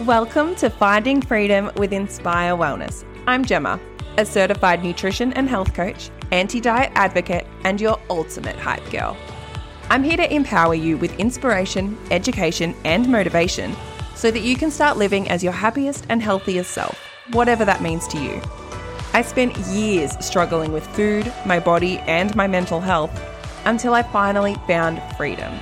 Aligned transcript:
Welcome 0.00 0.56
to 0.56 0.70
Finding 0.70 1.22
Freedom 1.22 1.70
with 1.76 1.92
Inspire 1.92 2.56
Wellness. 2.56 3.04
I'm 3.28 3.44
Gemma, 3.44 3.78
a 4.18 4.26
certified 4.26 4.82
nutrition 4.82 5.32
and 5.34 5.48
health 5.48 5.72
coach, 5.72 6.10
anti 6.32 6.60
diet 6.60 6.90
advocate, 6.96 7.46
and 7.62 7.80
your 7.80 8.00
ultimate 8.10 8.56
hype 8.56 8.90
girl. 8.90 9.16
I'm 9.90 10.02
here 10.02 10.16
to 10.16 10.34
empower 10.34 10.74
you 10.74 10.96
with 10.96 11.16
inspiration, 11.20 11.96
education, 12.10 12.74
and 12.84 13.08
motivation 13.08 13.76
so 14.16 14.32
that 14.32 14.40
you 14.40 14.56
can 14.56 14.72
start 14.72 14.96
living 14.96 15.30
as 15.30 15.44
your 15.44 15.52
happiest 15.52 16.06
and 16.08 16.20
healthiest 16.20 16.72
self, 16.72 16.98
whatever 17.30 17.64
that 17.64 17.80
means 17.80 18.08
to 18.08 18.18
you. 18.20 18.42
I 19.12 19.22
spent 19.22 19.56
years 19.58 20.12
struggling 20.18 20.72
with 20.72 20.84
food, 20.88 21.32
my 21.46 21.60
body, 21.60 21.98
and 22.00 22.34
my 22.34 22.48
mental 22.48 22.80
health 22.80 23.16
until 23.64 23.94
I 23.94 24.02
finally 24.02 24.56
found 24.66 25.00
freedom. 25.16 25.54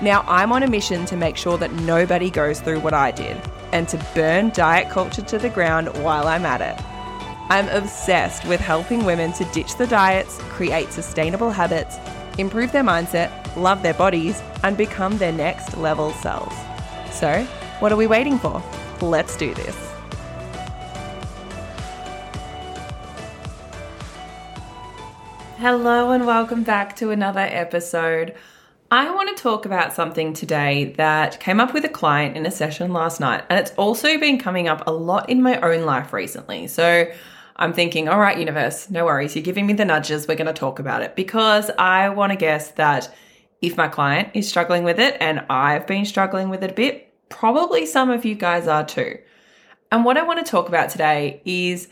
Now 0.00 0.24
I'm 0.26 0.52
on 0.52 0.62
a 0.62 0.70
mission 0.70 1.04
to 1.04 1.16
make 1.16 1.36
sure 1.36 1.58
that 1.58 1.72
nobody 1.74 2.30
goes 2.30 2.60
through 2.60 2.80
what 2.80 2.94
I 2.94 3.10
did 3.10 3.38
and 3.74 3.88
to 3.88 3.98
burn 4.14 4.50
diet 4.50 4.88
culture 4.88 5.20
to 5.20 5.36
the 5.36 5.50
ground 5.50 5.88
while 6.02 6.28
I'm 6.28 6.46
at 6.46 6.62
it. 6.62 6.80
I'm 7.50 7.68
obsessed 7.68 8.46
with 8.46 8.60
helping 8.60 9.04
women 9.04 9.32
to 9.34 9.44
ditch 9.46 9.76
the 9.76 9.86
diets, 9.86 10.38
create 10.48 10.92
sustainable 10.92 11.50
habits, 11.50 11.98
improve 12.38 12.70
their 12.70 12.84
mindset, 12.84 13.30
love 13.56 13.82
their 13.82 13.92
bodies, 13.92 14.40
and 14.62 14.76
become 14.76 15.18
their 15.18 15.32
next 15.32 15.76
level 15.76 16.12
selves. 16.12 16.56
So, 17.10 17.42
what 17.80 17.90
are 17.90 17.96
we 17.96 18.06
waiting 18.06 18.38
for? 18.38 18.62
Let's 19.02 19.36
do 19.36 19.52
this. 19.54 19.76
Hello, 25.58 26.12
and 26.12 26.26
welcome 26.26 26.62
back 26.62 26.94
to 26.96 27.10
another 27.10 27.40
episode. 27.40 28.34
I 28.94 29.10
want 29.10 29.36
to 29.36 29.42
talk 29.42 29.66
about 29.66 29.92
something 29.92 30.34
today 30.34 30.94
that 30.98 31.40
came 31.40 31.58
up 31.58 31.74
with 31.74 31.84
a 31.84 31.88
client 31.88 32.36
in 32.36 32.46
a 32.46 32.50
session 32.52 32.92
last 32.92 33.18
night, 33.18 33.42
and 33.50 33.58
it's 33.58 33.72
also 33.72 34.20
been 34.20 34.38
coming 34.38 34.68
up 34.68 34.86
a 34.86 34.92
lot 34.92 35.28
in 35.28 35.42
my 35.42 35.58
own 35.62 35.84
life 35.84 36.12
recently. 36.12 36.68
So 36.68 37.10
I'm 37.56 37.72
thinking, 37.72 38.08
all 38.08 38.20
right, 38.20 38.38
universe, 38.38 38.88
no 38.90 39.04
worries, 39.04 39.34
you're 39.34 39.42
giving 39.42 39.66
me 39.66 39.72
the 39.72 39.84
nudges, 39.84 40.28
we're 40.28 40.36
going 40.36 40.46
to 40.46 40.52
talk 40.52 40.78
about 40.78 41.02
it 41.02 41.16
because 41.16 41.72
I 41.76 42.10
want 42.10 42.30
to 42.30 42.36
guess 42.36 42.70
that 42.74 43.12
if 43.60 43.76
my 43.76 43.88
client 43.88 44.28
is 44.32 44.48
struggling 44.48 44.84
with 44.84 45.00
it 45.00 45.16
and 45.18 45.44
I've 45.50 45.88
been 45.88 46.04
struggling 46.04 46.48
with 46.48 46.62
it 46.62 46.70
a 46.70 46.74
bit, 46.74 47.12
probably 47.30 47.86
some 47.86 48.10
of 48.10 48.24
you 48.24 48.36
guys 48.36 48.68
are 48.68 48.86
too. 48.86 49.18
And 49.90 50.04
what 50.04 50.16
I 50.16 50.22
want 50.22 50.46
to 50.46 50.48
talk 50.48 50.68
about 50.68 50.90
today 50.90 51.42
is 51.44 51.88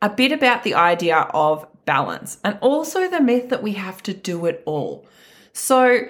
a 0.00 0.08
bit 0.08 0.32
about 0.32 0.62
the 0.62 0.72
idea 0.72 1.18
of 1.18 1.66
balance 1.84 2.38
and 2.42 2.56
also 2.62 3.10
the 3.10 3.20
myth 3.20 3.50
that 3.50 3.62
we 3.62 3.74
have 3.74 4.02
to 4.04 4.14
do 4.14 4.46
it 4.46 4.62
all. 4.64 5.06
So, 5.52 6.08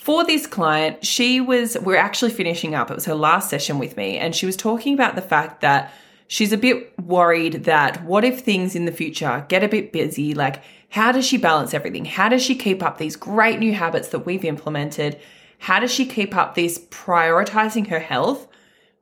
for 0.00 0.24
this 0.24 0.46
client, 0.46 1.04
she 1.04 1.42
was, 1.42 1.76
we're 1.82 1.94
actually 1.94 2.30
finishing 2.30 2.74
up. 2.74 2.90
It 2.90 2.94
was 2.94 3.04
her 3.04 3.14
last 3.14 3.50
session 3.50 3.78
with 3.78 3.98
me, 3.98 4.16
and 4.16 4.34
she 4.34 4.46
was 4.46 4.56
talking 4.56 4.94
about 4.94 5.14
the 5.14 5.20
fact 5.20 5.60
that 5.60 5.92
she's 6.26 6.54
a 6.54 6.56
bit 6.56 6.98
worried 6.98 7.64
that 7.64 8.02
what 8.02 8.24
if 8.24 8.40
things 8.40 8.74
in 8.74 8.86
the 8.86 8.92
future 8.92 9.44
get 9.48 9.62
a 9.62 9.68
bit 9.68 9.92
busy? 9.92 10.32
Like, 10.32 10.62
how 10.88 11.12
does 11.12 11.26
she 11.26 11.36
balance 11.36 11.74
everything? 11.74 12.06
How 12.06 12.30
does 12.30 12.42
she 12.42 12.54
keep 12.54 12.82
up 12.82 12.96
these 12.96 13.14
great 13.14 13.58
new 13.58 13.74
habits 13.74 14.08
that 14.08 14.24
we've 14.24 14.42
implemented? 14.42 15.20
How 15.58 15.80
does 15.80 15.92
she 15.92 16.06
keep 16.06 16.34
up 16.34 16.54
this 16.54 16.78
prioritizing 16.78 17.88
her 17.88 18.00
health 18.00 18.48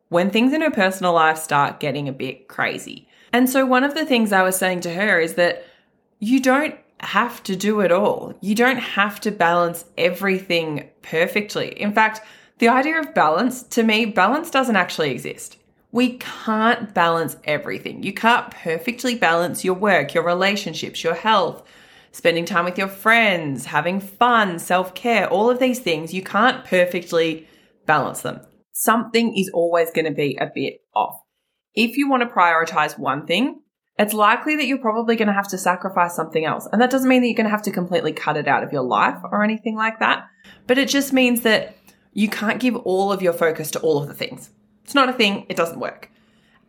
when 0.08 0.30
things 0.30 0.52
in 0.52 0.62
her 0.62 0.70
personal 0.72 1.12
life 1.12 1.38
start 1.38 1.78
getting 1.78 2.08
a 2.08 2.12
bit 2.12 2.48
crazy? 2.48 3.06
And 3.32 3.48
so, 3.48 3.64
one 3.64 3.84
of 3.84 3.94
the 3.94 4.04
things 4.04 4.32
I 4.32 4.42
was 4.42 4.56
saying 4.56 4.80
to 4.80 4.94
her 4.94 5.20
is 5.20 5.34
that 5.34 5.64
you 6.18 6.40
don't 6.40 6.74
have 7.00 7.42
to 7.44 7.56
do 7.56 7.80
it 7.80 7.92
all. 7.92 8.34
You 8.40 8.54
don't 8.54 8.78
have 8.78 9.20
to 9.20 9.30
balance 9.30 9.84
everything 9.96 10.90
perfectly. 11.02 11.68
In 11.80 11.92
fact, 11.92 12.20
the 12.58 12.68
idea 12.68 12.98
of 12.98 13.14
balance, 13.14 13.62
to 13.64 13.82
me, 13.82 14.04
balance 14.04 14.50
doesn't 14.50 14.76
actually 14.76 15.10
exist. 15.10 15.58
We 15.92 16.18
can't 16.18 16.92
balance 16.92 17.36
everything. 17.44 18.02
You 18.02 18.12
can't 18.12 18.50
perfectly 18.50 19.14
balance 19.14 19.64
your 19.64 19.74
work, 19.74 20.12
your 20.12 20.24
relationships, 20.24 21.02
your 21.02 21.14
health, 21.14 21.62
spending 22.12 22.44
time 22.44 22.64
with 22.64 22.76
your 22.76 22.88
friends, 22.88 23.66
having 23.66 24.00
fun, 24.00 24.58
self 24.58 24.94
care, 24.94 25.28
all 25.28 25.48
of 25.50 25.60
these 25.60 25.78
things. 25.78 26.12
You 26.12 26.22
can't 26.22 26.64
perfectly 26.64 27.46
balance 27.86 28.22
them. 28.22 28.40
Something 28.72 29.36
is 29.36 29.50
always 29.54 29.90
going 29.90 30.04
to 30.04 30.10
be 30.12 30.36
a 30.36 30.50
bit 30.52 30.80
off. 30.94 31.20
If 31.74 31.96
you 31.96 32.08
want 32.08 32.22
to 32.22 32.28
prioritize 32.28 32.98
one 32.98 33.26
thing, 33.26 33.60
it's 33.98 34.14
likely 34.14 34.56
that 34.56 34.66
you're 34.66 34.78
probably 34.78 35.16
going 35.16 35.28
to 35.28 35.34
have 35.34 35.48
to 35.48 35.58
sacrifice 35.58 36.14
something 36.14 36.44
else. 36.44 36.68
And 36.72 36.80
that 36.80 36.90
doesn't 36.90 37.08
mean 37.08 37.22
that 37.22 37.28
you're 37.28 37.36
going 37.36 37.46
to 37.46 37.50
have 37.50 37.62
to 37.62 37.70
completely 37.70 38.12
cut 38.12 38.36
it 38.36 38.46
out 38.46 38.62
of 38.62 38.72
your 38.72 38.82
life 38.82 39.18
or 39.24 39.42
anything 39.42 39.76
like 39.76 39.98
that. 39.98 40.28
But 40.66 40.78
it 40.78 40.88
just 40.88 41.12
means 41.12 41.40
that 41.42 41.76
you 42.12 42.28
can't 42.28 42.60
give 42.60 42.76
all 42.76 43.12
of 43.12 43.22
your 43.22 43.32
focus 43.32 43.70
to 43.72 43.80
all 43.80 44.00
of 44.00 44.08
the 44.08 44.14
things. 44.14 44.50
It's 44.84 44.94
not 44.94 45.08
a 45.08 45.12
thing, 45.12 45.46
it 45.48 45.56
doesn't 45.56 45.80
work. 45.80 46.10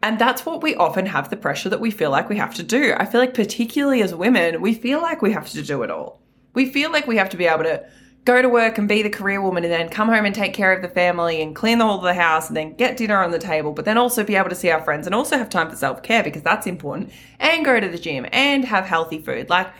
And 0.02 0.18
that's 0.18 0.46
what 0.46 0.64
we 0.64 0.76
often 0.76 1.06
have 1.06 1.30
the 1.30 1.38
pressure 1.38 1.70
that 1.70 1.82
we 1.82 1.92
feel 1.92 2.10
like 2.10 2.30
we 2.30 2.38
have 2.38 2.56
to 2.56 2.64
do. 2.64 2.94
I 2.98 3.06
feel 3.06 3.20
like, 3.20 3.34
particularly 3.34 4.02
as 4.02 4.16
women, 4.16 4.62
we 4.62 4.74
feel 4.74 5.02
like 5.02 5.22
we 5.22 5.34
have 5.34 5.50
to 5.50 5.62
do 5.62 5.84
it 5.84 5.92
all. 5.92 6.22
We 6.54 6.72
feel 6.72 6.92
like 6.92 7.06
we 7.06 7.18
have 7.18 7.30
to 7.30 7.38
be 7.38 7.46
able 7.46 7.64
to 7.64 7.86
go 8.30 8.44
to 8.44 8.50
work 8.50 8.78
and 8.78 8.88
be 8.88 9.02
the 9.02 9.10
career 9.10 9.42
woman 9.42 9.64
and 9.64 9.74
then 9.74 9.90
come 9.90 10.08
home 10.08 10.24
and 10.24 10.36
take 10.36 10.54
care 10.54 10.72
of 10.72 10.84
the 10.84 10.88
family 10.88 11.42
and 11.42 11.56
clean 11.56 11.80
the 11.80 11.86
whole 11.86 11.98
of 11.98 12.04
the 12.04 12.14
house 12.14 12.48
and 12.48 12.56
then 12.56 12.76
get 12.76 12.96
dinner 12.96 13.24
on 13.24 13.32
the 13.32 13.40
table, 13.40 13.72
but 13.72 13.86
then 13.86 13.98
also 13.98 14.24
be 14.24 14.36
able 14.36 14.50
to 14.50 14.56
see 14.56 14.70
our 14.70 14.84
friends 14.84 15.08
and 15.08 15.16
also 15.16 15.36
have 15.36 15.50
time 15.50 15.68
for 15.68 15.76
self 15.76 16.04
care 16.04 16.22
because 16.22 16.44
that's 16.44 16.68
important 16.68 17.12
and 17.40 17.66
go 17.66 17.80
to 17.80 17.90
the 17.90 17.98
gym 17.98 18.28
and 18.32 18.66
have 18.66 18.86
healthy 18.86 19.20
food. 19.20 19.50
Like, 19.50 19.74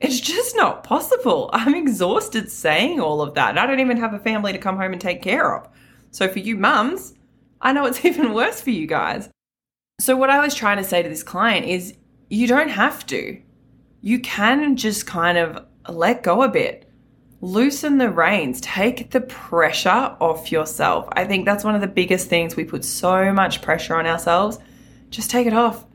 it's 0.00 0.18
just 0.18 0.56
not 0.56 0.82
possible. 0.82 1.50
I'm 1.52 1.74
exhausted 1.74 2.50
saying 2.50 3.00
all 3.00 3.20
of 3.20 3.34
that. 3.34 3.58
I 3.58 3.66
don't 3.66 3.80
even 3.80 3.98
have 3.98 4.14
a 4.14 4.18
family 4.18 4.54
to 4.54 4.58
come 4.58 4.78
home 4.78 4.92
and 4.92 5.00
take 5.00 5.20
care 5.20 5.54
of. 5.54 5.68
So, 6.10 6.26
for 6.26 6.38
you 6.38 6.56
mums, 6.56 7.12
I 7.60 7.74
know 7.74 7.84
it's 7.84 8.02
even 8.06 8.32
worse 8.32 8.62
for 8.62 8.70
you 8.70 8.86
guys. 8.86 9.28
So, 10.00 10.16
what 10.16 10.30
I 10.30 10.40
was 10.40 10.54
trying 10.54 10.78
to 10.78 10.84
say 10.84 11.02
to 11.02 11.08
this 11.10 11.22
client 11.22 11.66
is 11.66 11.94
you 12.30 12.46
don't 12.46 12.70
have 12.70 13.04
to. 13.08 13.42
You 14.00 14.20
can 14.20 14.76
just 14.76 15.06
kind 15.06 15.36
of 15.36 15.66
let 15.86 16.22
go 16.22 16.42
a 16.42 16.48
bit 16.48 16.89
loosen 17.40 17.98
the 17.98 18.10
reins, 18.10 18.60
take 18.60 19.10
the 19.10 19.20
pressure 19.20 20.16
off 20.20 20.52
yourself. 20.52 21.08
I 21.12 21.24
think 21.24 21.44
that's 21.44 21.64
one 21.64 21.74
of 21.74 21.80
the 21.80 21.88
biggest 21.88 22.28
things. 22.28 22.56
We 22.56 22.64
put 22.64 22.84
so 22.84 23.32
much 23.32 23.62
pressure 23.62 23.96
on 23.96 24.06
ourselves. 24.06 24.58
Just 25.10 25.30
take 25.30 25.46
it 25.46 25.54
off. 25.54 25.86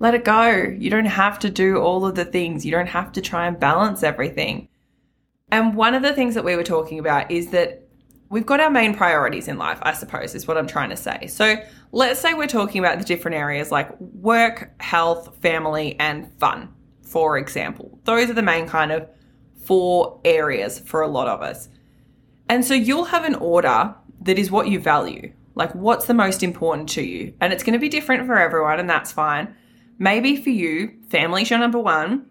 Let 0.00 0.14
it 0.14 0.24
go. 0.24 0.50
You 0.50 0.90
don't 0.90 1.04
have 1.04 1.38
to 1.40 1.50
do 1.50 1.76
all 1.76 2.06
of 2.06 2.14
the 2.14 2.24
things, 2.24 2.64
you 2.64 2.72
don't 2.72 2.88
have 2.88 3.12
to 3.12 3.20
try 3.20 3.46
and 3.46 3.60
balance 3.60 4.02
everything. 4.02 4.68
And 5.52 5.74
one 5.74 5.94
of 5.94 6.02
the 6.02 6.12
things 6.12 6.34
that 6.34 6.44
we 6.44 6.56
were 6.56 6.64
talking 6.64 6.98
about 6.98 7.30
is 7.30 7.48
that 7.48 7.82
we've 8.28 8.46
got 8.46 8.60
our 8.60 8.70
main 8.70 8.94
priorities 8.94 9.48
in 9.48 9.58
life, 9.58 9.78
I 9.82 9.92
suppose, 9.92 10.34
is 10.34 10.46
what 10.46 10.56
I'm 10.56 10.68
trying 10.68 10.90
to 10.90 10.96
say. 10.96 11.26
So 11.26 11.56
let's 11.92 12.20
say 12.20 12.34
we're 12.34 12.46
talking 12.46 12.78
about 12.78 12.98
the 12.98 13.04
different 13.04 13.36
areas 13.36 13.70
like 13.72 14.00
work, 14.00 14.70
health, 14.80 15.36
family, 15.42 15.96
and 15.98 16.32
fun, 16.38 16.72
for 17.02 17.36
example. 17.36 17.98
Those 18.04 18.30
are 18.30 18.34
the 18.34 18.42
main 18.42 18.68
kind 18.68 18.92
of 18.92 19.08
four 19.70 20.20
areas 20.24 20.80
for 20.80 21.00
a 21.00 21.06
lot 21.06 21.28
of 21.28 21.42
us. 21.42 21.68
And 22.48 22.64
so 22.64 22.74
you'll 22.74 23.04
have 23.04 23.24
an 23.24 23.36
order 23.36 23.94
that 24.22 24.36
is 24.36 24.50
what 24.50 24.66
you 24.66 24.80
value, 24.80 25.32
like 25.54 25.72
what's 25.76 26.06
the 26.06 26.12
most 26.12 26.42
important 26.42 26.88
to 26.88 27.02
you. 27.02 27.34
And 27.40 27.52
it's 27.52 27.62
going 27.62 27.74
to 27.74 27.78
be 27.78 27.88
different 27.88 28.26
for 28.26 28.36
everyone, 28.36 28.80
and 28.80 28.90
that's 28.90 29.12
fine. 29.12 29.54
Maybe 29.96 30.34
for 30.34 30.50
you, 30.50 30.96
family's 31.08 31.50
your 31.50 31.60
number 31.60 31.78
one, 31.78 32.26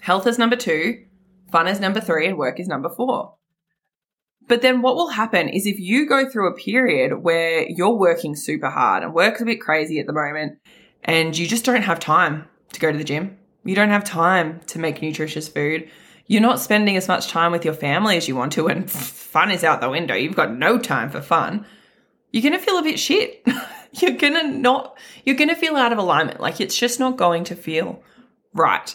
health 0.00 0.26
is 0.26 0.36
number 0.36 0.56
two, 0.56 1.04
fun 1.52 1.68
is 1.68 1.78
number 1.78 2.00
three, 2.00 2.26
and 2.26 2.36
work 2.36 2.58
is 2.58 2.66
number 2.66 2.88
four. 2.88 3.36
But 4.48 4.62
then 4.62 4.82
what 4.82 4.96
will 4.96 5.10
happen 5.10 5.48
is 5.48 5.66
if 5.66 5.78
you 5.78 6.08
go 6.08 6.28
through 6.28 6.50
a 6.50 6.56
period 6.56 7.22
where 7.22 7.68
you're 7.68 7.96
working 7.96 8.34
super 8.34 8.68
hard 8.68 9.04
and 9.04 9.14
work's 9.14 9.40
a 9.40 9.44
bit 9.44 9.60
crazy 9.60 10.00
at 10.00 10.08
the 10.08 10.12
moment, 10.12 10.58
and 11.04 11.38
you 11.38 11.46
just 11.46 11.64
don't 11.64 11.82
have 11.82 12.00
time 12.00 12.46
to 12.72 12.80
go 12.80 12.90
to 12.90 12.98
the 12.98 13.04
gym, 13.04 13.38
you 13.62 13.76
don't 13.76 13.90
have 13.90 14.02
time 14.02 14.58
to 14.66 14.80
make 14.80 15.00
nutritious 15.00 15.46
food, 15.46 15.88
you're 16.30 16.40
not 16.40 16.60
spending 16.60 16.96
as 16.96 17.08
much 17.08 17.26
time 17.26 17.50
with 17.50 17.64
your 17.64 17.74
family 17.74 18.16
as 18.16 18.28
you 18.28 18.36
want 18.36 18.52
to, 18.52 18.68
and 18.68 18.88
fun 18.90 19.50
is 19.50 19.64
out 19.64 19.80
the 19.80 19.90
window. 19.90 20.14
You've 20.14 20.36
got 20.36 20.54
no 20.54 20.78
time 20.78 21.10
for 21.10 21.20
fun. 21.20 21.66
You're 22.30 22.44
going 22.44 22.52
to 22.52 22.64
feel 22.64 22.78
a 22.78 22.84
bit 22.84 23.00
shit. 23.00 23.44
you're 23.94 24.12
going 24.12 24.34
to 24.34 24.46
not, 24.46 24.96
you're 25.24 25.34
going 25.34 25.48
to 25.48 25.56
feel 25.56 25.74
out 25.74 25.90
of 25.90 25.98
alignment. 25.98 26.38
Like 26.38 26.60
it's 26.60 26.78
just 26.78 27.00
not 27.00 27.16
going 27.16 27.42
to 27.44 27.56
feel 27.56 28.00
right. 28.54 28.94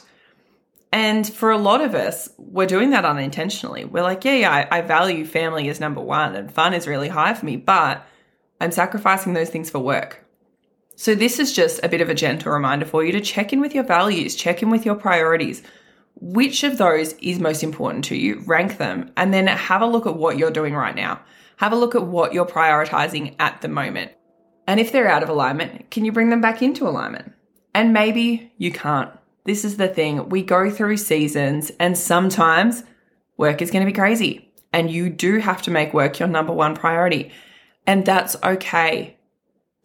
And 0.93 1.27
for 1.27 1.51
a 1.51 1.57
lot 1.57 1.81
of 1.81 1.93
us, 1.93 2.29
we're 2.37 2.67
doing 2.67 2.91
that 2.91 3.03
unintentionally. 3.03 3.83
We're 3.83 4.01
like, 4.01 4.23
yeah, 4.23 4.35
yeah, 4.35 4.51
I, 4.71 4.77
I 4.77 4.81
value 4.81 5.25
family 5.25 5.67
as 5.67 5.81
number 5.81 5.99
one 5.99 6.37
and 6.37 6.49
fun 6.49 6.73
is 6.73 6.87
really 6.87 7.09
high 7.09 7.33
for 7.33 7.45
me, 7.45 7.57
but 7.57 8.07
I'm 8.61 8.71
sacrificing 8.71 9.33
those 9.33 9.49
things 9.49 9.69
for 9.69 9.79
work. 9.79 10.25
So, 10.95 11.13
this 11.13 11.39
is 11.39 11.51
just 11.51 11.83
a 11.83 11.89
bit 11.89 11.99
of 11.99 12.07
a 12.07 12.15
gentle 12.15 12.53
reminder 12.53 12.85
for 12.85 13.03
you 13.03 13.11
to 13.11 13.19
check 13.19 13.51
in 13.51 13.59
with 13.59 13.75
your 13.75 13.83
values, 13.83 14.37
check 14.37 14.63
in 14.63 14.69
with 14.69 14.85
your 14.85 14.95
priorities 14.95 15.61
which 16.15 16.63
of 16.63 16.77
those 16.77 17.13
is 17.13 17.39
most 17.39 17.63
important 17.63 18.05
to 18.05 18.15
you, 18.15 18.41
rank 18.45 18.77
them, 18.77 19.11
and 19.17 19.33
then 19.33 19.47
have 19.47 19.81
a 19.81 19.85
look 19.85 20.05
at 20.05 20.17
what 20.17 20.37
you're 20.37 20.51
doing 20.51 20.73
right 20.73 20.95
now. 20.95 21.19
Have 21.57 21.73
a 21.73 21.77
look 21.77 21.95
at 21.95 22.07
what 22.07 22.33
you're 22.33 22.45
prioritizing 22.45 23.35
at 23.39 23.61
the 23.61 23.67
moment. 23.67 24.11
And 24.67 24.79
if 24.79 24.91
they're 24.91 25.09
out 25.09 25.23
of 25.23 25.29
alignment, 25.29 25.91
can 25.91 26.05
you 26.05 26.11
bring 26.11 26.29
them 26.29 26.41
back 26.41 26.61
into 26.61 26.87
alignment? 26.87 27.33
And 27.73 27.93
maybe 27.93 28.51
you 28.57 28.71
can't. 28.71 29.11
This 29.43 29.63
is 29.63 29.77
the 29.77 29.87
thing. 29.87 30.29
We 30.29 30.41
go 30.41 30.69
through 30.69 30.97
seasons, 30.97 31.71
and 31.79 31.97
sometimes 31.97 32.83
work 33.37 33.61
is 33.61 33.69
going 33.69 33.85
to 33.85 33.91
be 33.91 33.95
crazy, 33.95 34.51
and 34.73 34.89
you 34.89 35.09
do 35.09 35.37
have 35.39 35.61
to 35.63 35.71
make 35.71 35.93
work 35.93 36.19
your 36.19 36.27
number 36.27 36.53
one 36.53 36.75
priority. 36.75 37.31
And 37.85 38.05
that's 38.05 38.35
okay. 38.43 39.17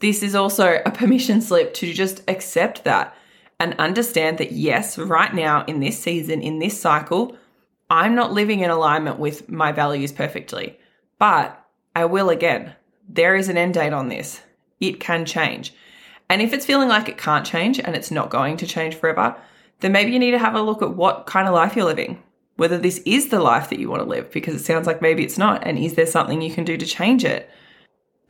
this 0.01 0.23
is 0.23 0.35
also 0.35 0.81
a 0.87 0.91
permission 1.01 1.41
slip 1.43 1.75
to 1.75 1.93
just 1.93 2.23
accept 2.29 2.85
that 2.85 3.15
and 3.61 3.75
understand 3.79 4.39
that, 4.39 4.53
yes, 4.53 4.99
right 4.99 5.33
now 5.33 5.65
in 5.67 5.79
this 5.81 5.99
season, 5.99 6.41
in 6.41 6.59
this 6.59 6.81
cycle, 6.81 7.37
I'm 7.91 8.15
not 8.15 8.33
living 8.33 8.61
in 8.61 8.71
alignment 8.71 9.19
with 9.19 9.49
my 9.51 9.71
values 9.71 10.11
perfectly, 10.11 10.79
but 11.19 11.63
I 11.95 12.07
will 12.07 12.31
again. 12.31 12.75
There 13.09 13.37
is 13.37 13.49
an 13.49 13.59
end 13.59 13.75
date 13.75 13.93
on 13.93 14.09
this. 14.09 14.41
It 14.81 14.99
can 14.99 15.27
change. 15.27 15.75
And 16.31 16.41
if 16.41 16.53
it's 16.53 16.65
feeling 16.65 16.89
like 16.89 17.09
it 17.09 17.19
can't 17.19 17.45
change 17.45 17.79
and 17.79 17.95
it's 17.95 18.11
not 18.11 18.31
going 18.31 18.57
to 18.59 18.67
change 18.67 18.95
forever, 18.95 19.37
then 19.81 19.93
maybe 19.93 20.13
you 20.13 20.19
need 20.19 20.31
to 20.31 20.39
have 20.39 20.55
a 20.55 20.63
look 20.63 20.81
at 20.81 20.97
what 20.97 21.27
kind 21.27 21.47
of 21.47 21.55
life 21.55 21.77
you're 21.77 21.85
living. 21.85 22.23
Whether 22.57 22.79
this 22.79 22.99
is 23.05 23.29
the 23.29 23.41
life 23.41 23.69
that 23.71 23.79
you 23.79 23.91
want 23.91 24.03
to 24.03 24.09
live, 24.09 24.31
because 24.31 24.55
it 24.55 24.65
sounds 24.65 24.87
like 24.87 25.03
maybe 25.03 25.25
it's 25.25 25.39
not. 25.39 25.67
And 25.67 25.79
is 25.79 25.95
there 25.95 26.07
something 26.07 26.41
you 26.41 26.53
can 26.53 26.65
do 26.65 26.77
to 26.77 26.87
change 26.87 27.25
it? 27.25 27.51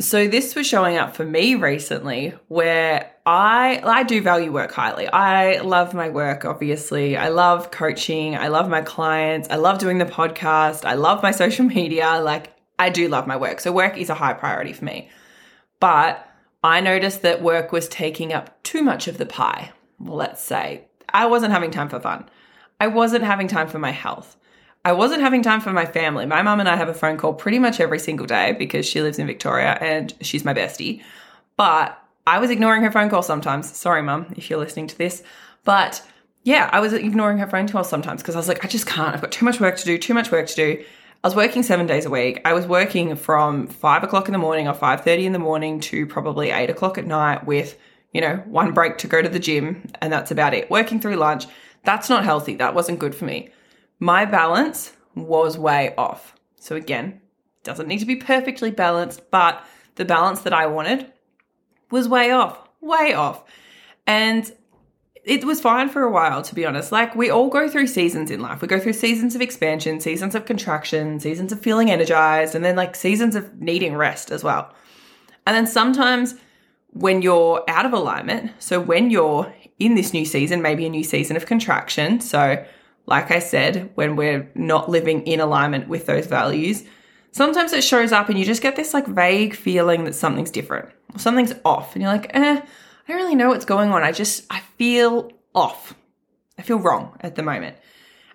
So 0.00 0.26
this 0.26 0.54
was 0.54 0.66
showing 0.66 0.96
up 0.96 1.14
for 1.14 1.26
me 1.26 1.56
recently 1.56 2.32
where 2.48 3.12
I 3.26 3.82
I 3.84 4.02
do 4.02 4.22
value 4.22 4.50
work 4.50 4.72
highly. 4.72 5.06
I 5.06 5.58
love 5.58 5.92
my 5.92 6.08
work 6.08 6.46
obviously. 6.46 7.18
I 7.18 7.28
love 7.28 7.70
coaching, 7.70 8.34
I 8.34 8.48
love 8.48 8.70
my 8.70 8.80
clients, 8.80 9.50
I 9.50 9.56
love 9.56 9.78
doing 9.78 9.98
the 9.98 10.06
podcast, 10.06 10.86
I 10.86 10.94
love 10.94 11.22
my 11.22 11.30
social 11.42 11.66
media, 11.66 12.18
like 12.22 12.54
I 12.78 12.88
do 12.88 13.08
love 13.08 13.26
my 13.26 13.36
work. 13.36 13.60
So 13.60 13.72
work 13.72 13.98
is 13.98 14.08
a 14.08 14.14
high 14.14 14.32
priority 14.32 14.72
for 14.72 14.86
me. 14.86 15.10
But 15.80 16.26
I 16.64 16.80
noticed 16.80 17.20
that 17.20 17.42
work 17.42 17.70
was 17.70 17.86
taking 17.86 18.32
up 18.32 18.62
too 18.62 18.82
much 18.82 19.06
of 19.06 19.18
the 19.18 19.26
pie. 19.26 19.72
Well, 19.98 20.16
let's 20.16 20.42
say 20.42 20.86
I 21.10 21.26
wasn't 21.26 21.52
having 21.52 21.70
time 21.70 21.90
for 21.90 22.00
fun. 22.00 22.26
I 22.80 22.86
wasn't 22.86 23.24
having 23.24 23.48
time 23.48 23.68
for 23.68 23.78
my 23.78 23.90
health. 23.90 24.38
I 24.84 24.92
wasn't 24.92 25.20
having 25.20 25.42
time 25.42 25.60
for 25.60 25.72
my 25.72 25.84
family. 25.84 26.24
My 26.24 26.40
mum 26.40 26.58
and 26.58 26.68
I 26.68 26.76
have 26.76 26.88
a 26.88 26.94
phone 26.94 27.18
call 27.18 27.34
pretty 27.34 27.58
much 27.58 27.80
every 27.80 27.98
single 27.98 28.26
day 28.26 28.52
because 28.52 28.86
she 28.86 29.02
lives 29.02 29.18
in 29.18 29.26
Victoria 29.26 29.76
and 29.80 30.14
she's 30.22 30.44
my 30.44 30.54
bestie. 30.54 31.02
But 31.56 32.02
I 32.26 32.38
was 32.38 32.50
ignoring 32.50 32.82
her 32.82 32.90
phone 32.90 33.10
call 33.10 33.22
sometimes. 33.22 33.76
Sorry, 33.76 34.00
mum, 34.00 34.32
if 34.36 34.48
you're 34.48 34.58
listening 34.58 34.86
to 34.86 34.96
this. 34.96 35.22
But 35.64 36.02
yeah, 36.44 36.70
I 36.72 36.80
was 36.80 36.94
ignoring 36.94 37.36
her 37.38 37.46
phone 37.46 37.68
call 37.68 37.84
sometimes 37.84 38.22
because 38.22 38.34
I 38.34 38.38
was 38.38 38.48
like, 38.48 38.64
I 38.64 38.68
just 38.68 38.86
can't. 38.86 39.14
I've 39.14 39.20
got 39.20 39.32
too 39.32 39.44
much 39.44 39.60
work 39.60 39.76
to 39.76 39.84
do, 39.84 39.98
too 39.98 40.14
much 40.14 40.32
work 40.32 40.46
to 40.46 40.54
do. 40.54 40.84
I 41.22 41.26
was 41.26 41.36
working 41.36 41.62
seven 41.62 41.86
days 41.86 42.06
a 42.06 42.10
week. 42.10 42.40
I 42.46 42.54
was 42.54 42.66
working 42.66 43.14
from 43.16 43.66
five 43.66 44.02
o'clock 44.02 44.28
in 44.28 44.32
the 44.32 44.38
morning 44.38 44.66
or 44.66 44.72
five 44.72 45.02
thirty 45.02 45.26
in 45.26 45.34
the 45.34 45.38
morning 45.38 45.80
to 45.80 46.06
probably 46.06 46.50
eight 46.50 46.70
o'clock 46.70 46.96
at 46.96 47.06
night 47.06 47.44
with, 47.46 47.78
you 48.14 48.22
know, 48.22 48.36
one 48.46 48.72
break 48.72 48.96
to 48.98 49.06
go 49.06 49.20
to 49.20 49.28
the 49.28 49.38
gym, 49.38 49.86
and 50.00 50.10
that's 50.10 50.30
about 50.30 50.54
it. 50.54 50.70
Working 50.70 50.98
through 50.98 51.16
lunch. 51.16 51.44
That's 51.84 52.08
not 52.08 52.24
healthy. 52.24 52.54
That 52.54 52.74
wasn't 52.74 52.98
good 52.98 53.14
for 53.14 53.26
me 53.26 53.50
my 54.00 54.24
balance 54.24 54.96
was 55.14 55.56
way 55.56 55.94
off. 55.96 56.34
So 56.56 56.74
again, 56.74 57.20
doesn't 57.62 57.86
need 57.86 57.98
to 57.98 58.06
be 58.06 58.16
perfectly 58.16 58.70
balanced, 58.70 59.30
but 59.30 59.64
the 59.96 60.04
balance 60.04 60.40
that 60.40 60.52
I 60.52 60.66
wanted 60.66 61.12
was 61.90 62.08
way 62.08 62.30
off, 62.30 62.58
way 62.80 63.12
off. 63.12 63.44
And 64.06 64.50
it 65.22 65.44
was 65.44 65.60
fine 65.60 65.90
for 65.90 66.02
a 66.02 66.10
while, 66.10 66.40
to 66.42 66.54
be 66.54 66.64
honest. 66.64 66.90
Like, 66.90 67.14
we 67.14 67.28
all 67.28 67.48
go 67.48 67.68
through 67.68 67.88
seasons 67.88 68.30
in 68.30 68.40
life. 68.40 68.62
We 68.62 68.68
go 68.68 68.80
through 68.80 68.94
seasons 68.94 69.34
of 69.34 69.42
expansion, 69.42 70.00
seasons 70.00 70.34
of 70.34 70.46
contraction, 70.46 71.20
seasons 71.20 71.52
of 71.52 71.60
feeling 71.60 71.90
energized, 71.90 72.54
and 72.54 72.64
then 72.64 72.76
like 72.76 72.96
seasons 72.96 73.36
of 73.36 73.60
needing 73.60 73.94
rest 73.94 74.30
as 74.30 74.42
well. 74.42 74.72
And 75.46 75.54
then 75.54 75.66
sometimes 75.66 76.36
when 76.92 77.20
you're 77.20 77.62
out 77.68 77.84
of 77.84 77.92
alignment, 77.92 78.52
so 78.58 78.80
when 78.80 79.10
you're 79.10 79.52
in 79.78 79.94
this 79.94 80.14
new 80.14 80.24
season, 80.24 80.62
maybe 80.62 80.86
a 80.86 80.90
new 80.90 81.04
season 81.04 81.36
of 81.36 81.46
contraction, 81.46 82.20
so 82.20 82.64
like 83.06 83.30
I 83.30 83.38
said, 83.38 83.90
when 83.94 84.16
we're 84.16 84.50
not 84.54 84.88
living 84.88 85.26
in 85.26 85.40
alignment 85.40 85.88
with 85.88 86.06
those 86.06 86.26
values, 86.26 86.84
sometimes 87.32 87.72
it 87.72 87.84
shows 87.84 88.12
up 88.12 88.28
and 88.28 88.38
you 88.38 88.44
just 88.44 88.62
get 88.62 88.76
this 88.76 88.94
like 88.94 89.06
vague 89.06 89.54
feeling 89.54 90.04
that 90.04 90.14
something's 90.14 90.50
different 90.50 90.90
something's 91.16 91.54
off. 91.64 91.94
And 91.94 92.02
you're 92.02 92.12
like, 92.12 92.30
eh, 92.34 92.60
I 92.60 93.08
don't 93.08 93.16
really 93.16 93.34
know 93.34 93.48
what's 93.48 93.64
going 93.64 93.90
on. 93.90 94.02
I 94.02 94.12
just, 94.12 94.44
I 94.50 94.60
feel 94.78 95.30
off. 95.54 95.94
I 96.58 96.62
feel 96.62 96.78
wrong 96.78 97.16
at 97.20 97.34
the 97.34 97.42
moment. 97.42 97.76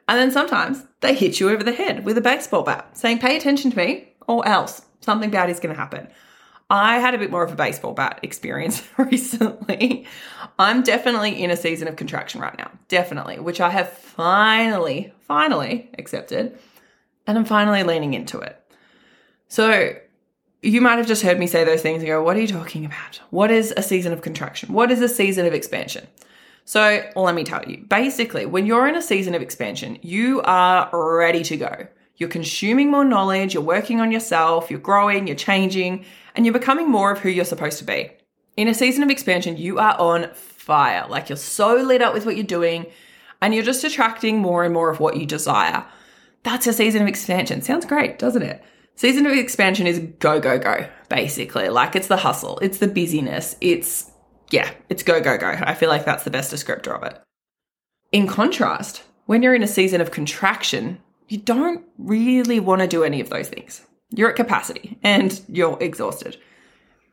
And 0.07 0.19
then 0.19 0.31
sometimes 0.31 0.83
they 1.01 1.13
hit 1.15 1.39
you 1.39 1.49
over 1.49 1.63
the 1.63 1.71
head 1.71 2.05
with 2.05 2.17
a 2.17 2.21
baseball 2.21 2.63
bat 2.63 2.97
saying, 2.97 3.19
pay 3.19 3.37
attention 3.37 3.71
to 3.71 3.77
me 3.77 4.13
or 4.27 4.47
else 4.47 4.83
something 5.01 5.29
bad 5.29 5.49
is 5.49 5.59
going 5.59 5.73
to 5.73 5.79
happen. 5.79 6.07
I 6.69 6.97
had 6.97 7.13
a 7.13 7.17
bit 7.19 7.29
more 7.29 7.43
of 7.43 7.51
a 7.51 7.55
baseball 7.55 7.93
bat 7.93 8.19
experience 8.23 8.83
recently. 8.97 10.07
I'm 10.57 10.81
definitely 10.81 11.43
in 11.43 11.51
a 11.51 11.57
season 11.57 11.87
of 11.87 11.95
contraction 11.95 12.41
right 12.41 12.57
now, 12.57 12.71
definitely, 12.87 13.39
which 13.39 13.61
I 13.61 13.69
have 13.69 13.89
finally, 13.89 15.13
finally 15.21 15.89
accepted. 15.97 16.57
And 17.27 17.37
I'm 17.37 17.45
finally 17.45 17.83
leaning 17.83 18.13
into 18.13 18.39
it. 18.39 18.59
So 19.47 19.95
you 20.61 20.81
might 20.81 20.97
have 20.97 21.07
just 21.07 21.21
heard 21.21 21.39
me 21.39 21.47
say 21.47 21.63
those 21.63 21.81
things 21.81 22.01
and 22.01 22.07
go, 22.07 22.23
What 22.23 22.37
are 22.37 22.41
you 22.41 22.47
talking 22.47 22.85
about? 22.85 23.21
What 23.29 23.51
is 23.51 23.73
a 23.77 23.81
season 23.83 24.13
of 24.13 24.21
contraction? 24.21 24.73
What 24.73 24.91
is 24.91 25.01
a 25.01 25.09
season 25.09 25.45
of 25.45 25.53
expansion? 25.53 26.07
So 26.65 27.03
let 27.15 27.35
me 27.35 27.43
tell 27.43 27.63
you 27.67 27.85
basically, 27.87 28.47
when 28.47 28.65
you're 28.65 28.87
in 28.87 28.95
a 28.95 29.01
season 29.01 29.35
of 29.35 29.41
expansion, 29.41 29.99
you 30.01 30.41
are 30.41 30.89
ready 30.91 31.43
to 31.43 31.57
go. 31.57 31.87
You're 32.17 32.29
consuming 32.29 32.89
more 32.89 33.05
knowledge, 33.05 33.53
you're 33.53 33.61
working 33.61 33.99
on 33.99 34.11
yourself, 34.11 34.71
you're 34.71 34.79
growing, 34.79 35.27
you're 35.27 35.35
changing, 35.35 36.05
and 36.35 36.45
you're 36.45 36.53
becoming 36.53 36.89
more 36.89 37.11
of 37.11 37.19
who 37.19 37.29
you're 37.29 37.45
supposed 37.45 37.79
to 37.79 37.83
be. 37.83 38.11
In 38.57 38.67
a 38.67 38.73
season 38.73 39.03
of 39.03 39.09
expansion, 39.09 39.57
you 39.57 39.79
are 39.79 39.99
on 39.99 40.33
fire. 40.33 41.05
Like 41.09 41.29
you're 41.29 41.37
so 41.37 41.75
lit 41.75 42.01
up 42.01 42.13
with 42.13 42.25
what 42.25 42.35
you're 42.35 42.45
doing, 42.45 42.85
and 43.41 43.53
you're 43.53 43.63
just 43.63 43.83
attracting 43.83 44.39
more 44.39 44.63
and 44.63 44.73
more 44.73 44.89
of 44.89 44.99
what 44.99 45.17
you 45.17 45.25
desire. 45.25 45.85
That's 46.43 46.67
a 46.67 46.73
season 46.73 47.01
of 47.01 47.07
expansion. 47.07 47.61
Sounds 47.61 47.85
great, 47.85 48.19
doesn't 48.19 48.43
it? 48.43 48.63
Season 48.95 49.25
of 49.25 49.33
expansion 49.33 49.87
is 49.87 49.99
go, 50.19 50.39
go, 50.39 50.57
go, 50.57 50.87
basically. 51.09 51.69
Like 51.69 51.95
it's 51.95 52.07
the 52.07 52.17
hustle, 52.17 52.59
it's 52.59 52.77
the 52.77 52.87
busyness, 52.87 53.57
it's, 53.59 54.09
yeah, 54.51 54.71
it's 54.89 55.03
go, 55.03 55.19
go, 55.19 55.37
go. 55.37 55.49
I 55.49 55.73
feel 55.73 55.89
like 55.89 56.05
that's 56.05 56.23
the 56.23 56.31
best 56.31 56.53
descriptor 56.53 56.95
of 56.95 57.03
it. 57.03 57.21
In 58.11 58.25
contrast, 58.25 59.03
when 59.25 59.43
you're 59.43 59.55
in 59.55 59.63
a 59.63 59.67
season 59.67 59.99
of 59.99 60.11
contraction, 60.11 60.99
you 61.27 61.39
don't 61.39 61.83
really 61.97 62.59
want 62.59 62.81
to 62.81 62.87
do 62.87 63.03
any 63.03 63.19
of 63.19 63.29
those 63.29 63.49
things. 63.49 63.85
You're 64.11 64.29
at 64.29 64.35
capacity 64.35 64.97
and 65.03 65.41
you're 65.47 65.77
exhausted. 65.81 66.37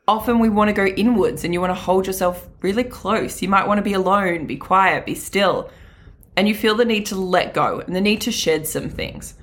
Often 0.07 0.41
we 0.41 0.49
want 0.49 0.69
to 0.69 0.75
go 0.75 0.87
inwards 0.87 1.45
and 1.45 1.55
you 1.55 1.61
want 1.61 1.71
to 1.71 1.81
hold 1.81 2.07
yourself 2.07 2.49
really 2.61 2.85
close. 2.85 3.41
You 3.41 3.49
might 3.49 3.67
want 3.67 3.79
to 3.79 3.83
be 3.83 3.93
alone, 3.93 4.47
be 4.47 4.57
quiet, 4.57 5.07
be 5.07 5.15
still. 5.15 5.71
And 6.37 6.49
you 6.49 6.55
feel 6.55 6.75
the 6.75 6.85
need 6.85 7.07
to 7.07 7.17
let 7.17 7.55
go 7.55 7.81
and 7.81 7.95
the 7.95 8.01
need 8.01 8.21
to 8.23 8.33
shed 8.33 8.67
some 8.67 8.89
things. 8.89 9.35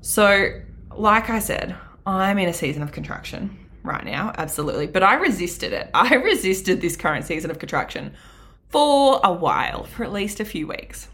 So, 0.00 0.60
like 0.96 1.30
I 1.30 1.38
said, 1.38 1.76
I'm 2.06 2.38
in 2.38 2.48
a 2.48 2.54
season 2.54 2.82
of 2.82 2.92
contraction 2.92 3.56
right 3.82 4.04
now, 4.04 4.32
absolutely. 4.36 4.86
But 4.86 5.02
I 5.02 5.14
resisted 5.14 5.72
it. 5.72 5.90
I 5.94 6.14
resisted 6.14 6.80
this 6.80 6.96
current 6.96 7.24
season 7.24 7.50
of 7.50 7.58
contraction 7.58 8.14
for 8.70 9.20
a 9.24 9.32
while, 9.32 9.84
for 9.84 10.04
at 10.04 10.12
least 10.12 10.40
a 10.40 10.44
few 10.44 10.66
weeks. 10.66 11.08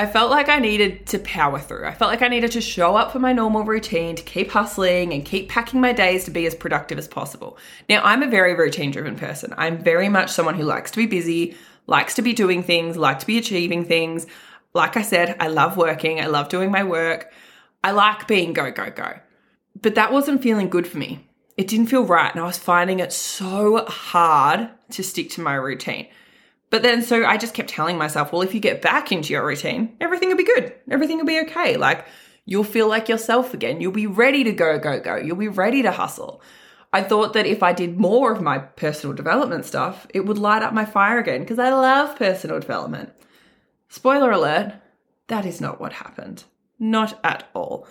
I 0.00 0.06
felt 0.06 0.30
like 0.30 0.48
I 0.48 0.60
needed 0.60 1.04
to 1.08 1.18
power 1.18 1.58
through. 1.58 1.84
I 1.84 1.92
felt 1.92 2.10
like 2.10 2.22
I 2.22 2.28
needed 2.28 2.52
to 2.52 2.62
show 2.62 2.96
up 2.96 3.12
for 3.12 3.18
my 3.18 3.34
normal 3.34 3.64
routine, 3.64 4.16
to 4.16 4.22
keep 4.22 4.50
hustling 4.50 5.12
and 5.12 5.26
keep 5.26 5.50
packing 5.50 5.78
my 5.78 5.92
days 5.92 6.24
to 6.24 6.30
be 6.30 6.46
as 6.46 6.54
productive 6.54 6.96
as 6.96 7.06
possible. 7.06 7.58
Now, 7.86 8.02
I'm 8.02 8.22
a 8.22 8.30
very 8.30 8.54
routine 8.54 8.92
driven 8.92 9.14
person. 9.14 9.52
I'm 9.58 9.84
very 9.84 10.08
much 10.08 10.30
someone 10.30 10.54
who 10.54 10.62
likes 10.62 10.90
to 10.92 10.96
be 10.96 11.04
busy, 11.04 11.54
likes 11.86 12.14
to 12.14 12.22
be 12.22 12.32
doing 12.32 12.62
things, 12.62 12.96
like 12.96 13.18
to 13.18 13.26
be 13.26 13.36
achieving 13.36 13.84
things. 13.84 14.26
Like 14.72 14.96
I 14.96 15.02
said, 15.02 15.36
I 15.38 15.48
love 15.48 15.76
working, 15.76 16.18
I 16.18 16.28
love 16.28 16.48
doing 16.48 16.70
my 16.70 16.82
work. 16.82 17.30
I 17.84 17.90
like 17.90 18.26
being 18.26 18.54
go, 18.54 18.70
go, 18.70 18.90
go. 18.90 19.18
But 19.82 19.96
that 19.96 20.14
wasn't 20.14 20.42
feeling 20.42 20.70
good 20.70 20.86
for 20.86 20.96
me. 20.96 21.28
It 21.58 21.68
didn't 21.68 21.88
feel 21.88 22.06
right. 22.06 22.32
And 22.32 22.40
I 22.40 22.46
was 22.46 22.56
finding 22.56 23.00
it 23.00 23.12
so 23.12 23.84
hard 23.84 24.70
to 24.92 25.02
stick 25.02 25.28
to 25.32 25.42
my 25.42 25.56
routine. 25.56 26.08
But 26.70 26.82
then, 26.82 27.02
so 27.02 27.24
I 27.24 27.36
just 27.36 27.54
kept 27.54 27.68
telling 27.68 27.98
myself, 27.98 28.32
well, 28.32 28.42
if 28.42 28.54
you 28.54 28.60
get 28.60 28.80
back 28.80 29.10
into 29.10 29.32
your 29.32 29.44
routine, 29.44 29.96
everything 30.00 30.28
will 30.28 30.36
be 30.36 30.44
good. 30.44 30.72
Everything 30.88 31.18
will 31.18 31.24
be 31.26 31.40
okay. 31.40 31.76
Like 31.76 32.06
you'll 32.46 32.64
feel 32.64 32.88
like 32.88 33.08
yourself 33.08 33.52
again. 33.52 33.80
You'll 33.80 33.92
be 33.92 34.06
ready 34.06 34.44
to 34.44 34.52
go, 34.52 34.78
go, 34.78 35.00
go. 35.00 35.16
You'll 35.16 35.36
be 35.36 35.48
ready 35.48 35.82
to 35.82 35.90
hustle. 35.90 36.40
I 36.92 37.02
thought 37.02 37.34
that 37.34 37.46
if 37.46 37.62
I 37.62 37.72
did 37.72 38.00
more 38.00 38.32
of 38.32 38.42
my 38.42 38.58
personal 38.58 39.14
development 39.14 39.64
stuff, 39.64 40.06
it 40.12 40.20
would 40.20 40.38
light 40.38 40.62
up 40.62 40.72
my 40.72 40.84
fire 40.84 41.18
again 41.18 41.40
because 41.40 41.58
I 41.58 41.70
love 41.70 42.16
personal 42.16 42.58
development. 42.58 43.10
Spoiler 43.88 44.30
alert, 44.30 44.74
that 45.28 45.46
is 45.46 45.60
not 45.60 45.80
what 45.80 45.92
happened. 45.92 46.44
Not 46.78 47.18
at 47.22 47.48
all. 47.54 47.86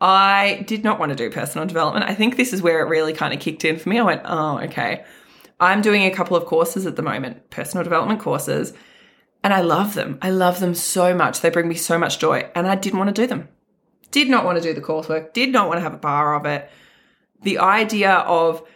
I 0.00 0.64
did 0.66 0.84
not 0.84 0.98
want 0.98 1.10
to 1.10 1.16
do 1.16 1.30
personal 1.30 1.66
development. 1.66 2.08
I 2.08 2.14
think 2.14 2.36
this 2.36 2.52
is 2.52 2.62
where 2.62 2.80
it 2.80 2.88
really 2.88 3.12
kind 3.12 3.34
of 3.34 3.40
kicked 3.40 3.64
in 3.64 3.78
for 3.78 3.88
me. 3.88 3.98
I 3.98 4.02
went, 4.02 4.22
oh, 4.24 4.58
okay. 4.60 5.04
I'm 5.60 5.82
doing 5.82 6.02
a 6.02 6.10
couple 6.10 6.36
of 6.36 6.46
courses 6.46 6.86
at 6.86 6.96
the 6.96 7.02
moment, 7.02 7.50
personal 7.50 7.84
development 7.84 8.20
courses, 8.20 8.72
and 9.42 9.52
I 9.52 9.60
love 9.60 9.94
them. 9.94 10.18
I 10.22 10.30
love 10.30 10.60
them 10.60 10.74
so 10.74 11.14
much. 11.14 11.40
They 11.40 11.50
bring 11.50 11.68
me 11.68 11.74
so 11.74 11.98
much 11.98 12.18
joy, 12.18 12.48
and 12.54 12.66
I 12.66 12.74
didn't 12.74 12.98
want 12.98 13.14
to 13.14 13.22
do 13.22 13.26
them. 13.26 13.48
Did 14.10 14.28
not 14.28 14.44
want 14.44 14.56
to 14.56 14.62
do 14.62 14.72
the 14.72 14.80
coursework, 14.80 15.32
did 15.32 15.52
not 15.52 15.68
want 15.68 15.78
to 15.78 15.82
have 15.82 15.94
a 15.94 15.98
bar 15.98 16.34
of 16.34 16.46
it. 16.46 16.70
The 17.42 17.58
idea 17.58 18.12
of 18.12 18.66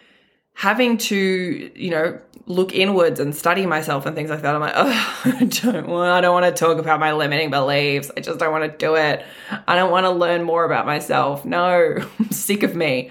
having 0.55 0.99
to, 0.99 1.71
you 1.75 1.91
know, 1.91 2.21
look 2.47 2.75
inwards 2.75 3.21
and 3.21 3.35
study 3.35 3.65
myself 3.67 4.05
and 4.05 4.15
things 4.15 4.29
like 4.29 4.43
that. 4.43 4.55
I'm 4.55 4.61
like, 4.61 4.75
oh, 4.77 5.23
I 5.25 5.45
don't 5.45 5.89
want, 5.89 6.11
I 6.11 6.21
don't 6.21 6.35
want 6.35 6.55
to 6.55 6.59
talk 6.59 6.79
about 6.79 7.01
my 7.01 7.13
limiting 7.13 7.51
beliefs. 7.51 8.11
I 8.17 8.21
just 8.21 8.39
don't 8.39 8.53
want 8.53 8.71
to 8.71 8.77
do 8.77 8.97
it. 8.97 9.25
I 9.67 9.77
don't 9.77 9.91
want 9.91 10.05
to 10.05 10.11
learn 10.11 10.43
more 10.43 10.65
about 10.65 10.85
myself. 10.85 11.45
No, 11.45 11.97
I'm 12.19 12.31
sick 12.31 12.63
of 12.63 12.75
me 12.75 13.11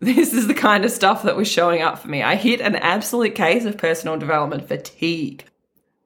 this 0.00 0.32
is 0.32 0.46
the 0.46 0.54
kind 0.54 0.84
of 0.84 0.90
stuff 0.90 1.22
that 1.22 1.36
was 1.36 1.48
showing 1.48 1.82
up 1.82 1.98
for 1.98 2.08
me. 2.08 2.22
I 2.22 2.34
hit 2.34 2.60
an 2.60 2.76
absolute 2.76 3.34
case 3.34 3.64
of 3.64 3.78
personal 3.78 4.18
development 4.18 4.68
fatigue. 4.68 5.44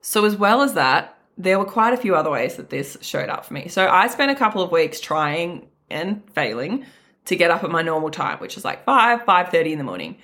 So, 0.01 0.25
as 0.25 0.35
well 0.35 0.61
as 0.61 0.73
that, 0.73 1.17
there 1.37 1.59
were 1.59 1.65
quite 1.65 1.93
a 1.93 1.97
few 1.97 2.15
other 2.15 2.31
ways 2.31 2.55
that 2.55 2.69
this 2.69 2.97
showed 3.01 3.29
up 3.29 3.45
for 3.45 3.53
me. 3.53 3.67
So, 3.67 3.87
I 3.87 4.07
spent 4.07 4.31
a 4.31 4.35
couple 4.35 4.61
of 4.61 4.71
weeks 4.71 4.99
trying 4.99 5.67
and 5.89 6.23
failing 6.33 6.85
to 7.25 7.35
get 7.35 7.51
up 7.51 7.63
at 7.63 7.69
my 7.69 7.81
normal 7.81 8.09
time, 8.09 8.39
which 8.39 8.57
is 8.57 8.65
like 8.65 8.83
5, 8.85 9.21
5.30 9.21 9.71
in 9.71 9.77
the 9.77 9.83
morning. 9.83 10.17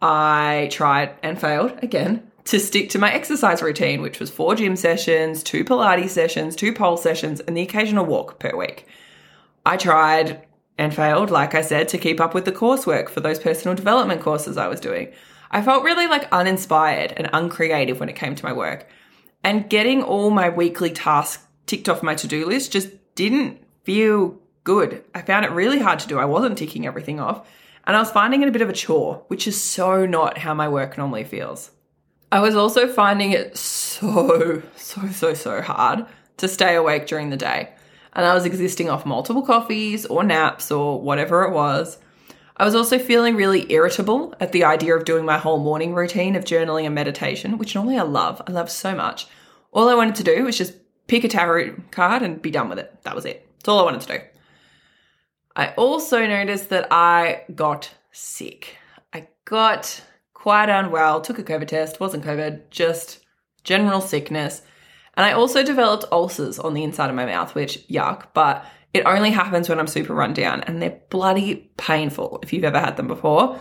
I 0.00 0.68
tried 0.70 1.14
and 1.22 1.40
failed 1.40 1.78
again 1.82 2.30
to 2.44 2.60
stick 2.60 2.90
to 2.90 2.98
my 2.98 3.12
exercise 3.12 3.60
routine, 3.60 4.00
which 4.00 4.20
was 4.20 4.30
four 4.30 4.54
gym 4.54 4.76
sessions, 4.76 5.42
two 5.42 5.64
Pilates 5.64 6.10
sessions, 6.10 6.54
two 6.54 6.72
pole 6.72 6.96
sessions, 6.96 7.40
and 7.40 7.56
the 7.56 7.62
occasional 7.62 8.06
walk 8.06 8.38
per 8.38 8.56
week. 8.56 8.86
I 9.66 9.76
tried 9.76 10.46
and 10.78 10.94
failed, 10.94 11.30
like 11.30 11.54
I 11.54 11.60
said, 11.60 11.88
to 11.88 11.98
keep 11.98 12.20
up 12.20 12.32
with 12.32 12.44
the 12.44 12.52
coursework 12.52 13.08
for 13.08 13.20
those 13.20 13.40
personal 13.40 13.74
development 13.74 14.22
courses 14.22 14.56
I 14.56 14.68
was 14.68 14.80
doing. 14.80 15.12
I 15.50 15.60
felt 15.60 15.82
really 15.82 16.06
like 16.06 16.28
uninspired 16.30 17.12
and 17.16 17.28
uncreative 17.32 17.98
when 17.98 18.08
it 18.08 18.16
came 18.16 18.34
to 18.36 18.44
my 18.44 18.52
work. 18.52 18.88
And 19.42 19.68
getting 19.68 20.02
all 20.02 20.30
my 20.30 20.48
weekly 20.48 20.90
tasks 20.90 21.44
ticked 21.66 21.88
off 21.88 22.02
my 22.02 22.14
to 22.14 22.28
do 22.28 22.46
list 22.46 22.72
just 22.72 22.90
didn't 23.14 23.60
feel 23.82 24.38
good. 24.62 25.04
I 25.14 25.22
found 25.22 25.44
it 25.44 25.50
really 25.50 25.80
hard 25.80 25.98
to 26.00 26.08
do. 26.08 26.18
I 26.18 26.24
wasn't 26.26 26.58
ticking 26.58 26.86
everything 26.86 27.18
off. 27.18 27.48
And 27.86 27.96
I 27.96 28.00
was 28.00 28.10
finding 28.10 28.42
it 28.42 28.48
a 28.48 28.52
bit 28.52 28.62
of 28.62 28.68
a 28.68 28.74
chore, 28.74 29.24
which 29.28 29.48
is 29.48 29.60
so 29.60 30.06
not 30.06 30.38
how 30.38 30.54
my 30.54 30.68
work 30.68 30.98
normally 30.98 31.24
feels. 31.24 31.70
I 32.30 32.40
was 32.40 32.54
also 32.54 32.86
finding 32.86 33.32
it 33.32 33.56
so, 33.56 34.62
so, 34.76 35.08
so, 35.08 35.34
so 35.34 35.62
hard 35.62 36.04
to 36.36 36.46
stay 36.46 36.74
awake 36.76 37.06
during 37.06 37.30
the 37.30 37.36
day 37.36 37.70
and 38.14 38.24
I 38.24 38.34
was 38.34 38.44
existing 38.44 38.88
off 38.90 39.06
multiple 39.06 39.42
coffees 39.42 40.06
or 40.06 40.24
naps 40.24 40.70
or 40.70 41.00
whatever 41.00 41.44
it 41.44 41.52
was. 41.52 41.98
I 42.56 42.64
was 42.64 42.74
also 42.74 42.98
feeling 42.98 43.36
really 43.36 43.70
irritable 43.72 44.34
at 44.40 44.50
the 44.52 44.64
idea 44.64 44.96
of 44.96 45.04
doing 45.04 45.24
my 45.24 45.38
whole 45.38 45.58
morning 45.58 45.94
routine 45.94 46.34
of 46.34 46.44
journaling 46.44 46.86
and 46.86 46.94
meditation, 46.94 47.56
which 47.56 47.74
normally 47.74 47.98
I 47.98 48.02
love. 48.02 48.42
I 48.46 48.52
love 48.52 48.70
so 48.70 48.94
much. 48.94 49.28
All 49.70 49.88
I 49.88 49.94
wanted 49.94 50.16
to 50.16 50.24
do 50.24 50.44
was 50.44 50.58
just 50.58 50.74
pick 51.06 51.22
a 51.22 51.28
tarot 51.28 51.76
card 51.92 52.22
and 52.22 52.42
be 52.42 52.50
done 52.50 52.68
with 52.68 52.78
it. 52.78 52.92
That 53.04 53.14
was 53.14 53.24
it. 53.24 53.48
That's 53.58 53.68
all 53.68 53.78
I 53.78 53.84
wanted 53.84 54.00
to 54.02 54.18
do. 54.18 54.24
I 55.54 55.72
also 55.74 56.26
noticed 56.26 56.70
that 56.70 56.88
I 56.90 57.42
got 57.54 57.94
sick. 58.12 58.76
I 59.12 59.28
got 59.44 60.02
quite 60.34 60.68
unwell, 60.68 61.20
took 61.20 61.38
a 61.38 61.42
COVID 61.42 61.68
test, 61.68 62.00
wasn't 62.00 62.24
COVID, 62.24 62.70
just 62.70 63.20
general 63.64 64.00
sickness. 64.00 64.62
And 65.18 65.26
I 65.26 65.32
also 65.32 65.64
developed 65.64 66.04
ulcers 66.12 66.60
on 66.60 66.74
the 66.74 66.84
inside 66.84 67.10
of 67.10 67.16
my 67.16 67.26
mouth, 67.26 67.52
which 67.56 67.86
yuck, 67.88 68.28
but 68.34 68.64
it 68.94 69.04
only 69.04 69.32
happens 69.32 69.68
when 69.68 69.80
I'm 69.80 69.88
super 69.88 70.14
run 70.14 70.32
down 70.32 70.62
and 70.62 70.80
they're 70.80 71.00
bloody 71.10 71.72
painful 71.76 72.38
if 72.44 72.52
you've 72.52 72.62
ever 72.62 72.78
had 72.78 72.96
them 72.96 73.08
before. 73.08 73.60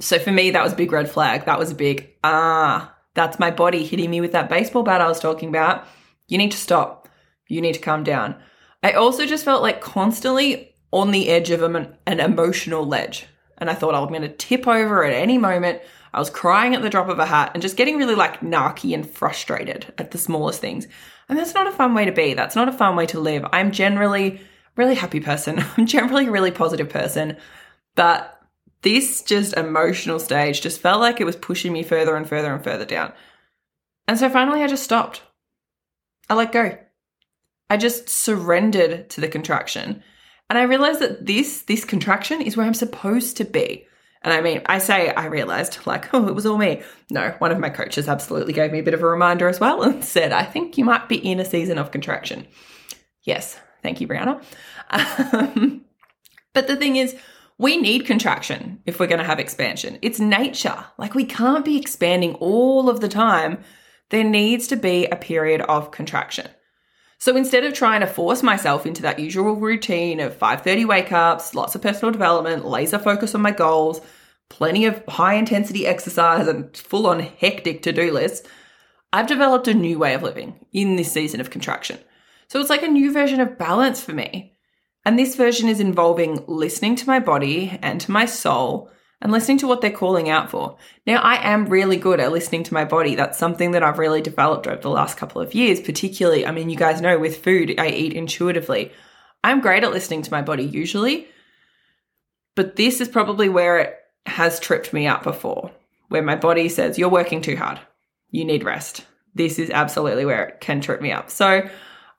So 0.00 0.18
for 0.18 0.30
me, 0.30 0.50
that 0.50 0.62
was 0.62 0.74
a 0.74 0.76
big 0.76 0.92
red 0.92 1.10
flag. 1.10 1.46
That 1.46 1.58
was 1.58 1.70
a 1.70 1.74
big, 1.74 2.10
ah, 2.24 2.94
that's 3.14 3.38
my 3.38 3.50
body 3.50 3.86
hitting 3.86 4.10
me 4.10 4.20
with 4.20 4.32
that 4.32 4.50
baseball 4.50 4.82
bat 4.82 5.00
I 5.00 5.08
was 5.08 5.18
talking 5.18 5.48
about. 5.48 5.86
You 6.28 6.36
need 6.36 6.52
to 6.52 6.58
stop. 6.58 7.08
You 7.48 7.62
need 7.62 7.74
to 7.74 7.80
calm 7.80 8.04
down. 8.04 8.36
I 8.82 8.92
also 8.92 9.24
just 9.24 9.46
felt 9.46 9.62
like 9.62 9.80
constantly 9.80 10.74
on 10.92 11.10
the 11.10 11.30
edge 11.30 11.50
of 11.50 11.62
an, 11.62 11.96
an 12.06 12.20
emotional 12.20 12.86
ledge. 12.86 13.26
And 13.56 13.70
I 13.70 13.74
thought 13.74 13.94
I 13.94 14.00
was 14.00 14.10
going 14.10 14.22
to 14.22 14.28
tip 14.28 14.68
over 14.68 15.04
at 15.04 15.14
any 15.14 15.38
moment. 15.38 15.80
I 16.12 16.18
was 16.18 16.30
crying 16.30 16.74
at 16.74 16.82
the 16.82 16.90
drop 16.90 17.08
of 17.08 17.18
a 17.18 17.26
hat 17.26 17.52
and 17.54 17.62
just 17.62 17.76
getting 17.76 17.96
really 17.96 18.14
like 18.14 18.40
narky 18.40 18.94
and 18.94 19.08
frustrated 19.08 19.92
at 19.98 20.10
the 20.10 20.18
smallest 20.18 20.60
things. 20.60 20.86
And 21.28 21.38
that's 21.38 21.54
not 21.54 21.68
a 21.68 21.72
fun 21.72 21.94
way 21.94 22.04
to 22.04 22.12
be. 22.12 22.34
That's 22.34 22.56
not 22.56 22.68
a 22.68 22.72
fun 22.72 22.96
way 22.96 23.06
to 23.06 23.20
live. 23.20 23.46
I'm 23.52 23.70
generally 23.70 24.40
really 24.76 24.94
happy 24.94 25.20
person. 25.20 25.64
I'm 25.76 25.86
generally 25.86 26.26
a 26.26 26.30
really 26.30 26.50
positive 26.50 26.88
person. 26.88 27.36
But 27.94 28.40
this 28.82 29.22
just 29.22 29.56
emotional 29.56 30.18
stage 30.18 30.60
just 30.60 30.80
felt 30.80 31.00
like 31.00 31.20
it 31.20 31.26
was 31.26 31.36
pushing 31.36 31.72
me 31.72 31.82
further 31.82 32.16
and 32.16 32.28
further 32.28 32.52
and 32.52 32.64
further 32.64 32.84
down. 32.84 33.12
And 34.08 34.18
so 34.18 34.28
finally 34.28 34.62
I 34.62 34.66
just 34.66 34.84
stopped. 34.84 35.22
I 36.28 36.34
let 36.34 36.52
go. 36.52 36.78
I 37.68 37.76
just 37.76 38.08
surrendered 38.08 39.10
to 39.10 39.20
the 39.20 39.28
contraction. 39.28 40.02
And 40.48 40.58
I 40.58 40.62
realized 40.62 41.00
that 41.00 41.26
this 41.26 41.62
this 41.62 41.84
contraction 41.84 42.42
is 42.42 42.56
where 42.56 42.66
I'm 42.66 42.74
supposed 42.74 43.36
to 43.36 43.44
be. 43.44 43.86
And 44.22 44.34
I 44.34 44.40
mean, 44.40 44.62
I 44.66 44.78
say 44.78 45.10
I 45.10 45.26
realized, 45.26 45.86
like, 45.86 46.12
oh, 46.14 46.28
it 46.28 46.34
was 46.34 46.46
all 46.46 46.58
me. 46.58 46.82
No, 47.10 47.34
one 47.38 47.52
of 47.52 47.58
my 47.58 47.70
coaches 47.70 48.08
absolutely 48.08 48.52
gave 48.52 48.72
me 48.72 48.80
a 48.80 48.82
bit 48.82 48.94
of 48.94 49.02
a 49.02 49.06
reminder 49.06 49.48
as 49.48 49.60
well 49.60 49.82
and 49.84 50.04
said, 50.04 50.32
I 50.32 50.44
think 50.44 50.78
you 50.78 50.84
might 50.84 51.08
be 51.08 51.16
in 51.16 51.40
a 51.40 51.44
season 51.44 51.78
of 51.78 51.90
contraction. 51.90 52.46
Yes, 53.22 53.58
thank 53.82 54.00
you, 54.00 54.08
Brianna. 54.08 54.42
Um, 54.92 55.84
but 56.52 56.66
the 56.66 56.74
thing 56.74 56.96
is, 56.96 57.14
we 57.58 57.76
need 57.76 58.06
contraction 58.06 58.82
if 58.86 58.98
we're 58.98 59.06
going 59.06 59.20
to 59.20 59.24
have 59.24 59.38
expansion. 59.38 60.00
It's 60.02 60.18
nature. 60.18 60.84
Like, 60.98 61.14
we 61.14 61.24
can't 61.24 61.64
be 61.64 61.78
expanding 61.78 62.34
all 62.36 62.90
of 62.90 62.98
the 62.98 63.08
time. 63.08 63.62
There 64.08 64.24
needs 64.24 64.66
to 64.66 64.76
be 64.76 65.06
a 65.06 65.14
period 65.14 65.60
of 65.60 65.92
contraction. 65.92 66.48
So 67.20 67.36
instead 67.36 67.64
of 67.64 67.74
trying 67.74 68.00
to 68.00 68.06
force 68.06 68.42
myself 68.42 68.86
into 68.86 69.02
that 69.02 69.18
usual 69.18 69.54
routine 69.54 70.20
of 70.20 70.38
5:30 70.38 70.86
wake 70.86 71.12
ups, 71.12 71.54
lots 71.54 71.74
of 71.74 71.82
personal 71.82 72.10
development, 72.10 72.64
laser 72.64 72.98
focus 72.98 73.34
on 73.34 73.42
my 73.42 73.50
goals, 73.50 74.00
plenty 74.48 74.86
of 74.86 75.04
high 75.06 75.34
intensity 75.34 75.86
exercise 75.86 76.48
and 76.48 76.74
full 76.74 77.06
on 77.06 77.20
hectic 77.20 77.82
to-do 77.82 78.10
lists, 78.10 78.48
I've 79.12 79.26
developed 79.26 79.68
a 79.68 79.74
new 79.74 79.98
way 79.98 80.14
of 80.14 80.22
living 80.22 80.64
in 80.72 80.96
this 80.96 81.12
season 81.12 81.42
of 81.42 81.50
contraction. 81.50 81.98
So 82.48 82.58
it's 82.58 82.70
like 82.70 82.82
a 82.82 82.88
new 82.88 83.12
version 83.12 83.40
of 83.40 83.58
balance 83.58 84.00
for 84.00 84.12
me. 84.12 84.56
And 85.04 85.18
this 85.18 85.36
version 85.36 85.68
is 85.68 85.78
involving 85.78 86.42
listening 86.46 86.96
to 86.96 87.06
my 87.06 87.20
body 87.20 87.78
and 87.82 88.00
to 88.00 88.10
my 88.10 88.24
soul 88.24 88.90
and 89.22 89.32
listening 89.32 89.58
to 89.58 89.66
what 89.66 89.80
they're 89.80 89.90
calling 89.90 90.30
out 90.30 90.50
for. 90.50 90.76
Now, 91.06 91.20
I 91.20 91.52
am 91.52 91.66
really 91.66 91.96
good 91.96 92.20
at 92.20 92.32
listening 92.32 92.62
to 92.64 92.74
my 92.74 92.84
body. 92.84 93.14
That's 93.14 93.38
something 93.38 93.72
that 93.72 93.82
I've 93.82 93.98
really 93.98 94.22
developed 94.22 94.66
over 94.66 94.80
the 94.80 94.88
last 94.88 95.16
couple 95.16 95.42
of 95.42 95.54
years, 95.54 95.80
particularly, 95.80 96.46
I 96.46 96.52
mean, 96.52 96.70
you 96.70 96.76
guys 96.76 97.00
know 97.00 97.18
with 97.18 97.42
food, 97.44 97.74
I 97.78 97.88
eat 97.88 98.14
intuitively. 98.14 98.92
I'm 99.44 99.60
great 99.60 99.84
at 99.84 99.92
listening 99.92 100.22
to 100.22 100.30
my 100.30 100.42
body 100.42 100.64
usually, 100.64 101.28
but 102.54 102.76
this 102.76 103.00
is 103.00 103.08
probably 103.08 103.48
where 103.48 103.78
it 103.78 103.96
has 104.26 104.60
tripped 104.60 104.92
me 104.92 105.06
up 105.06 105.22
before, 105.22 105.70
where 106.08 106.22
my 106.22 106.36
body 106.36 106.68
says, 106.68 106.98
You're 106.98 107.08
working 107.08 107.42
too 107.42 107.56
hard. 107.56 107.80
You 108.30 108.44
need 108.44 108.64
rest. 108.64 109.04
This 109.34 109.58
is 109.58 109.70
absolutely 109.70 110.24
where 110.24 110.46
it 110.46 110.60
can 110.60 110.80
trip 110.80 111.00
me 111.00 111.12
up. 111.12 111.30
So 111.30 111.68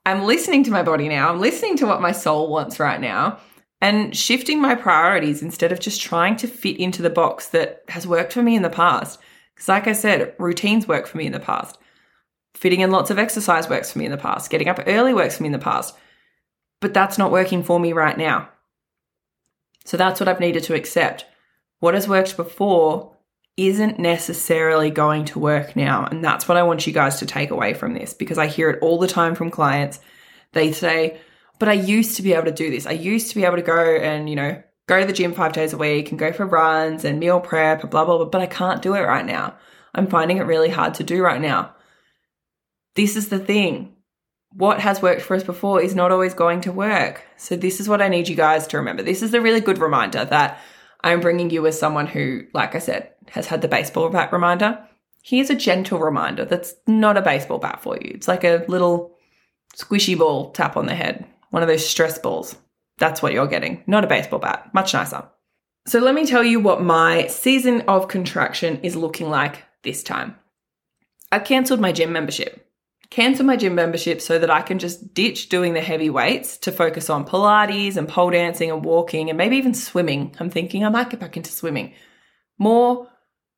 I'm 0.05 0.23
listening 0.23 0.63
to 0.65 0.71
my 0.71 0.83
body 0.83 1.09
now. 1.09 1.29
I'm 1.29 1.39
listening 1.39 1.77
to 1.77 1.85
what 1.85 2.01
my 2.01 2.11
soul 2.11 2.49
wants 2.49 2.79
right 2.79 2.99
now 2.99 3.39
and 3.81 4.15
shifting 4.15 4.61
my 4.61 4.75
priorities 4.75 5.41
instead 5.41 5.71
of 5.71 5.79
just 5.79 5.99
trying 5.99 6.37
to 6.37 6.47
fit 6.47 6.77
into 6.77 7.01
the 7.01 7.09
box 7.09 7.47
that 7.47 7.83
has 7.89 8.05
worked 8.05 8.33
for 8.33 8.43
me 8.43 8.55
in 8.55 8.61
the 8.61 8.69
past. 8.69 9.19
Because, 9.55 9.67
like 9.67 9.87
I 9.87 9.93
said, 9.93 10.35
routines 10.37 10.87
work 10.87 11.07
for 11.07 11.17
me 11.17 11.25
in 11.25 11.31
the 11.31 11.39
past. 11.39 11.77
Fitting 12.53 12.81
in 12.81 12.91
lots 12.91 13.09
of 13.09 13.17
exercise 13.17 13.67
works 13.67 13.91
for 13.91 13.99
me 13.99 14.05
in 14.05 14.11
the 14.11 14.17
past. 14.17 14.51
Getting 14.51 14.69
up 14.69 14.81
early 14.85 15.13
works 15.13 15.37
for 15.37 15.43
me 15.43 15.47
in 15.47 15.53
the 15.53 15.59
past. 15.59 15.95
But 16.79 16.93
that's 16.93 17.17
not 17.17 17.31
working 17.31 17.63
for 17.63 17.79
me 17.79 17.91
right 17.91 18.17
now. 18.17 18.49
So 19.85 19.97
that's 19.97 20.19
what 20.19 20.29
I've 20.29 20.39
needed 20.39 20.63
to 20.63 20.75
accept. 20.75 21.25
What 21.79 21.95
has 21.95 22.07
worked 22.07 22.37
before 22.37 23.15
isn't 23.57 23.99
necessarily 23.99 24.91
going 24.91 25.25
to 25.25 25.39
work 25.39 25.75
now. 25.75 26.05
And 26.05 26.23
that's 26.23 26.47
what 26.47 26.57
I 26.57 26.63
want 26.63 26.85
you 26.85 26.93
guys 26.93 27.19
to 27.19 27.25
take 27.25 27.49
away 27.49 27.73
from 27.73 27.93
this 27.93 28.13
because 28.13 28.37
I 28.37 28.47
hear 28.47 28.69
it 28.69 28.79
all 28.81 28.99
the 28.99 29.07
time 29.07 29.35
from 29.35 29.49
clients. 29.49 29.99
They 30.53 30.71
say, 30.71 31.19
but 31.61 31.69
I 31.69 31.73
used 31.73 32.15
to 32.15 32.23
be 32.23 32.33
able 32.33 32.45
to 32.45 32.51
do 32.51 32.71
this. 32.71 32.87
I 32.87 32.93
used 32.93 33.29
to 33.29 33.35
be 33.35 33.45
able 33.45 33.57
to 33.57 33.61
go 33.61 33.95
and, 33.95 34.27
you 34.27 34.35
know, 34.35 34.63
go 34.87 34.99
to 34.99 35.05
the 35.05 35.13
gym 35.13 35.31
five 35.31 35.53
days 35.53 35.73
a 35.73 35.77
week 35.77 36.09
and 36.09 36.17
go 36.17 36.33
for 36.33 36.47
runs 36.47 37.05
and 37.05 37.19
meal 37.19 37.39
prep 37.39 37.81
and 37.81 37.91
blah, 37.91 38.03
blah, 38.03 38.17
blah, 38.17 38.25
but 38.25 38.41
I 38.41 38.47
can't 38.47 38.81
do 38.81 38.95
it 38.95 39.01
right 39.01 39.23
now. 39.23 39.55
I'm 39.93 40.07
finding 40.07 40.37
it 40.37 40.47
really 40.47 40.69
hard 40.69 40.95
to 40.95 41.03
do 41.03 41.21
right 41.21 41.39
now. 41.39 41.75
This 42.95 43.15
is 43.15 43.29
the 43.29 43.37
thing. 43.37 43.93
What 44.53 44.79
has 44.79 45.03
worked 45.03 45.21
for 45.21 45.35
us 45.35 45.43
before 45.43 45.83
is 45.83 45.93
not 45.93 46.11
always 46.11 46.33
going 46.33 46.61
to 46.61 46.71
work. 46.71 47.21
So, 47.37 47.55
this 47.55 47.79
is 47.79 47.87
what 47.87 48.01
I 48.01 48.07
need 48.07 48.27
you 48.27 48.35
guys 48.35 48.65
to 48.67 48.77
remember. 48.77 49.03
This 49.03 49.21
is 49.21 49.31
a 49.35 49.39
really 49.39 49.61
good 49.61 49.77
reminder 49.77 50.25
that 50.25 50.59
I'm 51.03 51.21
bringing 51.21 51.51
you 51.51 51.67
as 51.67 51.77
someone 51.77 52.07
who, 52.07 52.45
like 52.55 52.73
I 52.73 52.79
said, 52.79 53.11
has 53.29 53.45
had 53.45 53.61
the 53.61 53.67
baseball 53.67 54.09
bat 54.09 54.33
reminder. 54.33 54.83
Here's 55.21 55.51
a 55.51 55.55
gentle 55.55 55.99
reminder 55.99 56.43
that's 56.43 56.73
not 56.87 57.17
a 57.17 57.21
baseball 57.21 57.59
bat 57.59 57.83
for 57.83 57.97
you. 57.97 58.13
It's 58.15 58.27
like 58.27 58.43
a 58.43 58.65
little 58.67 59.15
squishy 59.77 60.17
ball 60.17 60.49
tap 60.53 60.75
on 60.75 60.87
the 60.87 60.95
head 60.95 61.27
one 61.51 61.61
of 61.61 61.69
those 61.69 61.87
stress 61.87 62.17
balls. 62.17 62.55
That's 62.97 63.21
what 63.21 63.33
you're 63.33 63.47
getting, 63.47 63.83
not 63.87 64.03
a 64.03 64.07
baseball 64.07 64.39
bat. 64.39 64.73
Much 64.73 64.93
nicer. 64.93 65.25
So 65.87 65.99
let 65.99 66.15
me 66.15 66.25
tell 66.25 66.43
you 66.43 66.59
what 66.59 66.83
my 66.83 67.27
season 67.27 67.81
of 67.81 68.07
contraction 68.07 68.79
is 68.81 68.95
looking 68.95 69.29
like 69.29 69.63
this 69.83 70.03
time. 70.03 70.35
I've 71.31 71.43
cancelled 71.43 71.79
my 71.79 71.91
gym 71.91 72.11
membership. 72.11 72.67
Cancel 73.09 73.45
my 73.45 73.57
gym 73.57 73.75
membership 73.75 74.21
so 74.21 74.39
that 74.39 74.51
I 74.51 74.61
can 74.61 74.79
just 74.79 75.13
ditch 75.13 75.49
doing 75.49 75.73
the 75.73 75.81
heavy 75.81 76.09
weights 76.09 76.57
to 76.59 76.71
focus 76.71 77.09
on 77.09 77.25
Pilates 77.25 77.97
and 77.97 78.07
pole 78.07 78.29
dancing 78.29 78.71
and 78.71 78.85
walking 78.85 79.29
and 79.29 79.37
maybe 79.37 79.57
even 79.57 79.73
swimming. 79.73 80.35
I'm 80.39 80.49
thinking 80.49 80.85
I 80.85 80.89
might 80.89 81.09
get 81.09 81.19
back 81.19 81.35
into 81.35 81.51
swimming. 81.51 81.93
More 82.57 83.09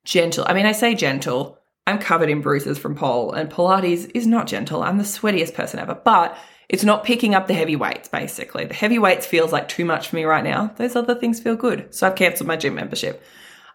gentle. 0.04 0.44
I 0.48 0.54
mean, 0.54 0.66
I 0.66 0.72
say 0.72 0.94
gentle. 0.94 1.58
I'm 1.86 1.98
covered 1.98 2.30
in 2.30 2.40
bruises 2.40 2.78
from 2.78 2.94
pole, 2.94 3.32
and 3.32 3.50
Pilates 3.50 4.10
is 4.14 4.26
not 4.26 4.46
gentle. 4.46 4.82
I'm 4.82 4.96
the 4.96 5.04
sweatiest 5.04 5.52
person 5.52 5.78
ever, 5.78 5.94
but 5.94 6.36
It's 6.68 6.84
not 6.84 7.04
picking 7.04 7.34
up 7.34 7.46
the 7.46 7.54
heavy 7.54 7.76
weights, 7.76 8.08
basically. 8.08 8.64
The 8.64 8.74
heavy 8.74 8.98
weights 8.98 9.26
feels 9.26 9.52
like 9.52 9.68
too 9.68 9.84
much 9.84 10.08
for 10.08 10.16
me 10.16 10.24
right 10.24 10.44
now. 10.44 10.72
Those 10.76 10.96
other 10.96 11.14
things 11.14 11.40
feel 11.40 11.56
good. 11.56 11.94
So 11.94 12.06
I've 12.06 12.16
cancelled 12.16 12.48
my 12.48 12.56
gym 12.56 12.74
membership. 12.74 13.22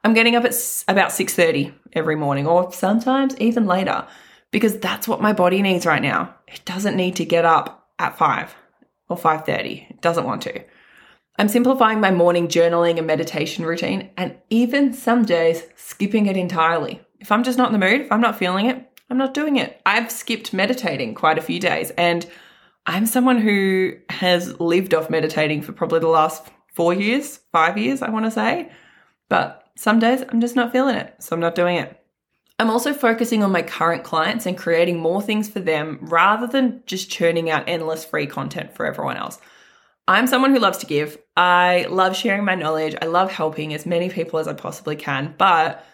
I'm 0.03 0.13
getting 0.13 0.35
up 0.35 0.45
at 0.45 0.55
about 0.87 1.11
6:30 1.11 1.73
every 1.93 2.15
morning 2.15 2.47
or 2.47 2.71
sometimes 2.71 3.37
even 3.37 3.65
later 3.65 4.07
because 4.51 4.79
that's 4.79 5.07
what 5.07 5.21
my 5.21 5.33
body 5.33 5.61
needs 5.61 5.85
right 5.85 6.01
now. 6.01 6.35
It 6.47 6.61
doesn't 6.65 6.95
need 6.95 7.15
to 7.17 7.25
get 7.25 7.45
up 7.45 7.89
at 7.99 8.17
5 8.17 8.55
or 9.09 9.17
5:30. 9.17 9.87
It 9.89 10.01
doesn't 10.01 10.25
want 10.25 10.41
to. 10.43 10.63
I'm 11.37 11.49
simplifying 11.49 11.99
my 11.99 12.11
morning 12.11 12.47
journaling 12.47 12.97
and 12.97 13.07
meditation 13.07 13.65
routine 13.65 14.09
and 14.17 14.35
even 14.49 14.93
some 14.93 15.23
days 15.23 15.63
skipping 15.75 16.25
it 16.25 16.37
entirely. 16.37 17.01
If 17.19 17.31
I'm 17.31 17.43
just 17.43 17.57
not 17.57 17.73
in 17.73 17.79
the 17.79 17.85
mood, 17.85 18.01
if 18.01 18.11
I'm 18.11 18.21
not 18.21 18.37
feeling 18.37 18.65
it, 18.65 18.85
I'm 19.09 19.17
not 19.17 19.33
doing 19.33 19.57
it. 19.57 19.81
I've 19.85 20.11
skipped 20.11 20.53
meditating 20.53 21.15
quite 21.15 21.37
a 21.37 21.41
few 21.41 21.59
days 21.59 21.91
and 21.91 22.25
I'm 22.89 23.05
someone 23.05 23.37
who 23.37 23.93
has 24.09 24.59
lived 24.59 24.95
off 24.95 25.11
meditating 25.11 25.61
for 25.61 25.73
probably 25.73 25.99
the 25.99 26.07
last 26.07 26.47
4 26.73 26.91
years, 26.95 27.39
5 27.51 27.77
years, 27.77 28.01
I 28.01 28.09
want 28.09 28.25
to 28.25 28.31
say. 28.31 28.71
But 29.29 29.69
some 29.75 29.99
days 29.99 30.23
I'm 30.27 30.41
just 30.41 30.55
not 30.55 30.71
feeling 30.71 30.95
it, 30.95 31.13
so 31.19 31.35
I'm 31.35 31.39
not 31.39 31.53
doing 31.53 31.77
it. 31.77 32.03
I'm 32.57 32.71
also 32.71 32.91
focusing 32.91 33.43
on 33.43 33.51
my 33.51 33.61
current 33.61 34.03
clients 34.03 34.47
and 34.47 34.57
creating 34.57 34.99
more 34.99 35.21
things 35.21 35.47
for 35.47 35.59
them 35.59 35.99
rather 36.01 36.47
than 36.47 36.81
just 36.87 37.11
churning 37.11 37.51
out 37.51 37.69
endless 37.69 38.03
free 38.03 38.25
content 38.25 38.75
for 38.75 38.87
everyone 38.87 39.17
else. 39.17 39.37
I'm 40.07 40.25
someone 40.25 40.51
who 40.51 40.59
loves 40.59 40.79
to 40.79 40.87
give. 40.87 41.19
I 41.37 41.85
love 41.91 42.15
sharing 42.15 42.43
my 42.43 42.55
knowledge. 42.55 42.95
I 42.99 43.05
love 43.05 43.31
helping 43.31 43.71
as 43.75 43.85
many 43.85 44.09
people 44.09 44.39
as 44.39 44.47
I 44.47 44.53
possibly 44.53 44.95
can, 44.95 45.35
but 45.37 45.85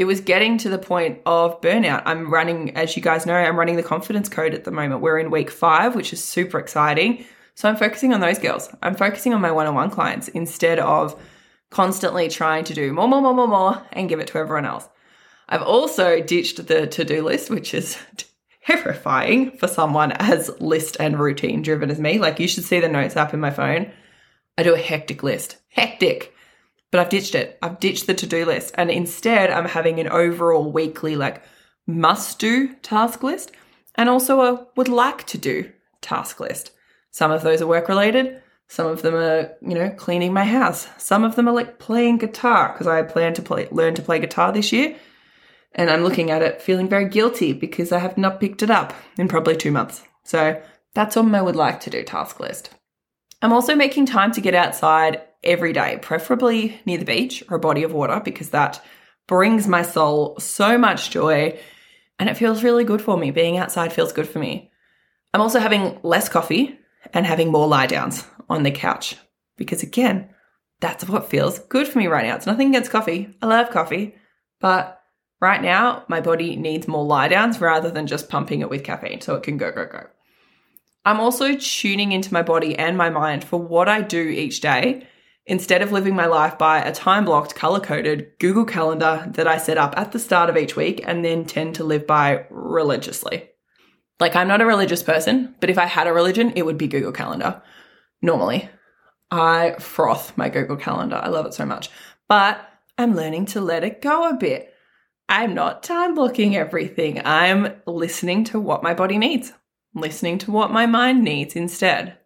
it 0.00 0.06
was 0.06 0.22
getting 0.22 0.56
to 0.56 0.70
the 0.70 0.78
point 0.78 1.20
of 1.26 1.60
burnout. 1.60 2.02
I'm 2.06 2.32
running, 2.32 2.74
as 2.74 2.96
you 2.96 3.02
guys 3.02 3.26
know, 3.26 3.34
I'm 3.34 3.58
running 3.58 3.76
the 3.76 3.82
confidence 3.82 4.30
code 4.30 4.54
at 4.54 4.64
the 4.64 4.70
moment. 4.70 5.02
We're 5.02 5.18
in 5.18 5.30
week 5.30 5.50
five, 5.50 5.94
which 5.94 6.14
is 6.14 6.24
super 6.24 6.58
exciting. 6.58 7.26
So 7.54 7.68
I'm 7.68 7.76
focusing 7.76 8.14
on 8.14 8.20
those 8.20 8.38
girls. 8.38 8.74
I'm 8.80 8.94
focusing 8.94 9.34
on 9.34 9.42
my 9.42 9.50
one 9.50 9.66
on 9.66 9.74
one 9.74 9.90
clients 9.90 10.28
instead 10.28 10.78
of 10.78 11.20
constantly 11.68 12.30
trying 12.30 12.64
to 12.64 12.72
do 12.72 12.94
more, 12.94 13.08
more, 13.08 13.20
more, 13.20 13.34
more, 13.34 13.46
more 13.46 13.82
and 13.92 14.08
give 14.08 14.20
it 14.20 14.28
to 14.28 14.38
everyone 14.38 14.64
else. 14.64 14.88
I've 15.50 15.60
also 15.60 16.22
ditched 16.22 16.66
the 16.66 16.86
to 16.86 17.04
do 17.04 17.22
list, 17.22 17.50
which 17.50 17.74
is 17.74 17.98
terrifying 18.64 19.50
for 19.58 19.68
someone 19.68 20.12
as 20.12 20.50
list 20.62 20.96
and 20.98 21.20
routine 21.20 21.60
driven 21.60 21.90
as 21.90 22.00
me. 22.00 22.18
Like 22.18 22.40
you 22.40 22.48
should 22.48 22.64
see 22.64 22.80
the 22.80 22.88
notes 22.88 23.18
app 23.18 23.34
in 23.34 23.40
my 23.40 23.50
phone. 23.50 23.92
I 24.56 24.62
do 24.62 24.72
a 24.72 24.78
hectic 24.78 25.22
list. 25.22 25.58
Hectic. 25.68 26.34
But 26.90 27.00
I've 27.00 27.08
ditched 27.08 27.34
it. 27.34 27.58
I've 27.62 27.80
ditched 27.80 28.06
the 28.06 28.14
to 28.14 28.26
do 28.26 28.44
list. 28.44 28.74
And 28.76 28.90
instead, 28.90 29.50
I'm 29.50 29.66
having 29.66 30.00
an 30.00 30.08
overall 30.08 30.70
weekly, 30.72 31.16
like, 31.16 31.42
must 31.86 32.38
do 32.38 32.74
task 32.76 33.22
list 33.22 33.52
and 33.94 34.08
also 34.08 34.40
a 34.40 34.66
would 34.76 34.88
like 34.88 35.26
to 35.26 35.38
do 35.38 35.70
task 36.00 36.40
list. 36.40 36.72
Some 37.10 37.30
of 37.30 37.42
those 37.42 37.60
are 37.60 37.66
work 37.66 37.88
related. 37.88 38.42
Some 38.68 38.86
of 38.86 39.02
them 39.02 39.14
are, 39.14 39.52
you 39.60 39.74
know, 39.74 39.90
cleaning 39.90 40.32
my 40.32 40.44
house. 40.44 40.88
Some 40.96 41.24
of 41.24 41.34
them 41.34 41.48
are 41.48 41.54
like 41.54 41.78
playing 41.78 42.18
guitar 42.18 42.72
because 42.72 42.86
I 42.86 43.02
plan 43.02 43.34
to 43.34 43.42
play, 43.42 43.66
learn 43.70 43.94
to 43.94 44.02
play 44.02 44.20
guitar 44.20 44.52
this 44.52 44.72
year. 44.72 44.96
And 45.72 45.90
I'm 45.90 46.02
looking 46.02 46.30
at 46.30 46.42
it 46.42 46.62
feeling 46.62 46.88
very 46.88 47.08
guilty 47.08 47.52
because 47.52 47.92
I 47.92 47.98
have 47.98 48.16
not 48.16 48.40
picked 48.40 48.62
it 48.62 48.70
up 48.70 48.94
in 49.18 49.28
probably 49.28 49.56
two 49.56 49.70
months. 49.70 50.02
So 50.24 50.60
that's 50.94 51.16
on 51.16 51.30
my 51.30 51.42
would 51.42 51.56
like 51.56 51.80
to 51.80 51.90
do 51.90 52.02
task 52.02 52.40
list. 52.40 52.70
I'm 53.42 53.52
also 53.52 53.74
making 53.74 54.06
time 54.06 54.32
to 54.32 54.40
get 54.40 54.54
outside 54.54 55.22
every 55.42 55.72
day, 55.72 55.98
preferably 56.00 56.80
near 56.84 56.98
the 56.98 57.04
beach 57.04 57.42
or 57.48 57.56
a 57.56 57.60
body 57.60 57.82
of 57.82 57.92
water, 57.92 58.20
because 58.24 58.50
that 58.50 58.82
brings 59.26 59.66
my 59.66 59.82
soul 59.82 60.38
so 60.38 60.76
much 60.76 61.10
joy 61.10 61.58
and 62.18 62.28
it 62.28 62.36
feels 62.36 62.62
really 62.62 62.84
good 62.84 63.00
for 63.00 63.16
me. 63.16 63.30
Being 63.30 63.56
outside 63.56 63.92
feels 63.92 64.12
good 64.12 64.28
for 64.28 64.38
me. 64.38 64.70
I'm 65.32 65.40
also 65.40 65.60
having 65.60 65.98
less 66.02 66.28
coffee 66.28 66.78
and 67.14 67.24
having 67.24 67.50
more 67.50 67.66
lie 67.66 67.86
downs 67.86 68.26
on 68.48 68.62
the 68.62 68.70
couch 68.70 69.16
because, 69.56 69.82
again, 69.82 70.28
that's 70.80 71.08
what 71.08 71.30
feels 71.30 71.58
good 71.58 71.88
for 71.88 71.98
me 71.98 72.08
right 72.08 72.26
now. 72.26 72.36
It's 72.36 72.46
nothing 72.46 72.68
against 72.68 72.90
coffee. 72.90 73.34
I 73.40 73.46
love 73.46 73.70
coffee, 73.70 74.16
but 74.60 75.00
Right 75.40 75.62
now, 75.62 76.04
my 76.08 76.20
body 76.20 76.54
needs 76.54 76.86
more 76.86 77.04
lie 77.04 77.28
downs 77.28 77.60
rather 77.60 77.90
than 77.90 78.06
just 78.06 78.28
pumping 78.28 78.60
it 78.60 78.68
with 78.68 78.84
caffeine 78.84 79.22
so 79.22 79.34
it 79.36 79.42
can 79.42 79.56
go, 79.56 79.72
go, 79.72 79.86
go. 79.86 80.06
I'm 81.06 81.18
also 81.18 81.56
tuning 81.56 82.12
into 82.12 82.34
my 82.34 82.42
body 82.42 82.78
and 82.78 82.98
my 82.98 83.08
mind 83.08 83.42
for 83.42 83.58
what 83.58 83.88
I 83.88 84.02
do 84.02 84.20
each 84.20 84.60
day 84.60 85.06
instead 85.50 85.82
of 85.82 85.90
living 85.90 86.14
my 86.14 86.26
life 86.26 86.56
by 86.56 86.78
a 86.80 86.94
time 86.94 87.24
blocked, 87.24 87.56
color 87.56 87.80
coded 87.80 88.30
Google 88.38 88.64
Calendar 88.64 89.26
that 89.32 89.48
I 89.48 89.58
set 89.58 89.78
up 89.78 89.92
at 89.96 90.12
the 90.12 90.20
start 90.20 90.48
of 90.48 90.56
each 90.56 90.76
week 90.76 91.02
and 91.04 91.24
then 91.24 91.44
tend 91.44 91.74
to 91.74 91.84
live 91.84 92.06
by 92.06 92.46
religiously. 92.50 93.50
Like, 94.20 94.36
I'm 94.36 94.46
not 94.46 94.60
a 94.60 94.66
religious 94.66 95.02
person, 95.02 95.56
but 95.58 95.68
if 95.68 95.76
I 95.76 95.86
had 95.86 96.06
a 96.06 96.12
religion, 96.12 96.52
it 96.54 96.64
would 96.64 96.78
be 96.78 96.86
Google 96.86 97.10
Calendar. 97.10 97.60
Normally, 98.22 98.70
I 99.32 99.74
froth 99.80 100.36
my 100.36 100.48
Google 100.48 100.76
Calendar. 100.76 101.16
I 101.16 101.28
love 101.30 101.46
it 101.46 101.54
so 101.54 101.66
much. 101.66 101.90
But 102.28 102.64
I'm 102.96 103.16
learning 103.16 103.46
to 103.46 103.60
let 103.60 103.82
it 103.82 104.00
go 104.00 104.28
a 104.28 104.34
bit. 104.34 104.72
I'm 105.28 105.52
not 105.52 105.82
time 105.82 106.14
blocking 106.14 106.54
everything. 106.54 107.22
I'm 107.24 107.74
listening 107.86 108.44
to 108.44 108.60
what 108.60 108.84
my 108.84 108.94
body 108.94 109.18
needs, 109.18 109.52
listening 109.94 110.38
to 110.38 110.52
what 110.52 110.70
my 110.70 110.86
mind 110.86 111.24
needs 111.24 111.56
instead. 111.56 112.19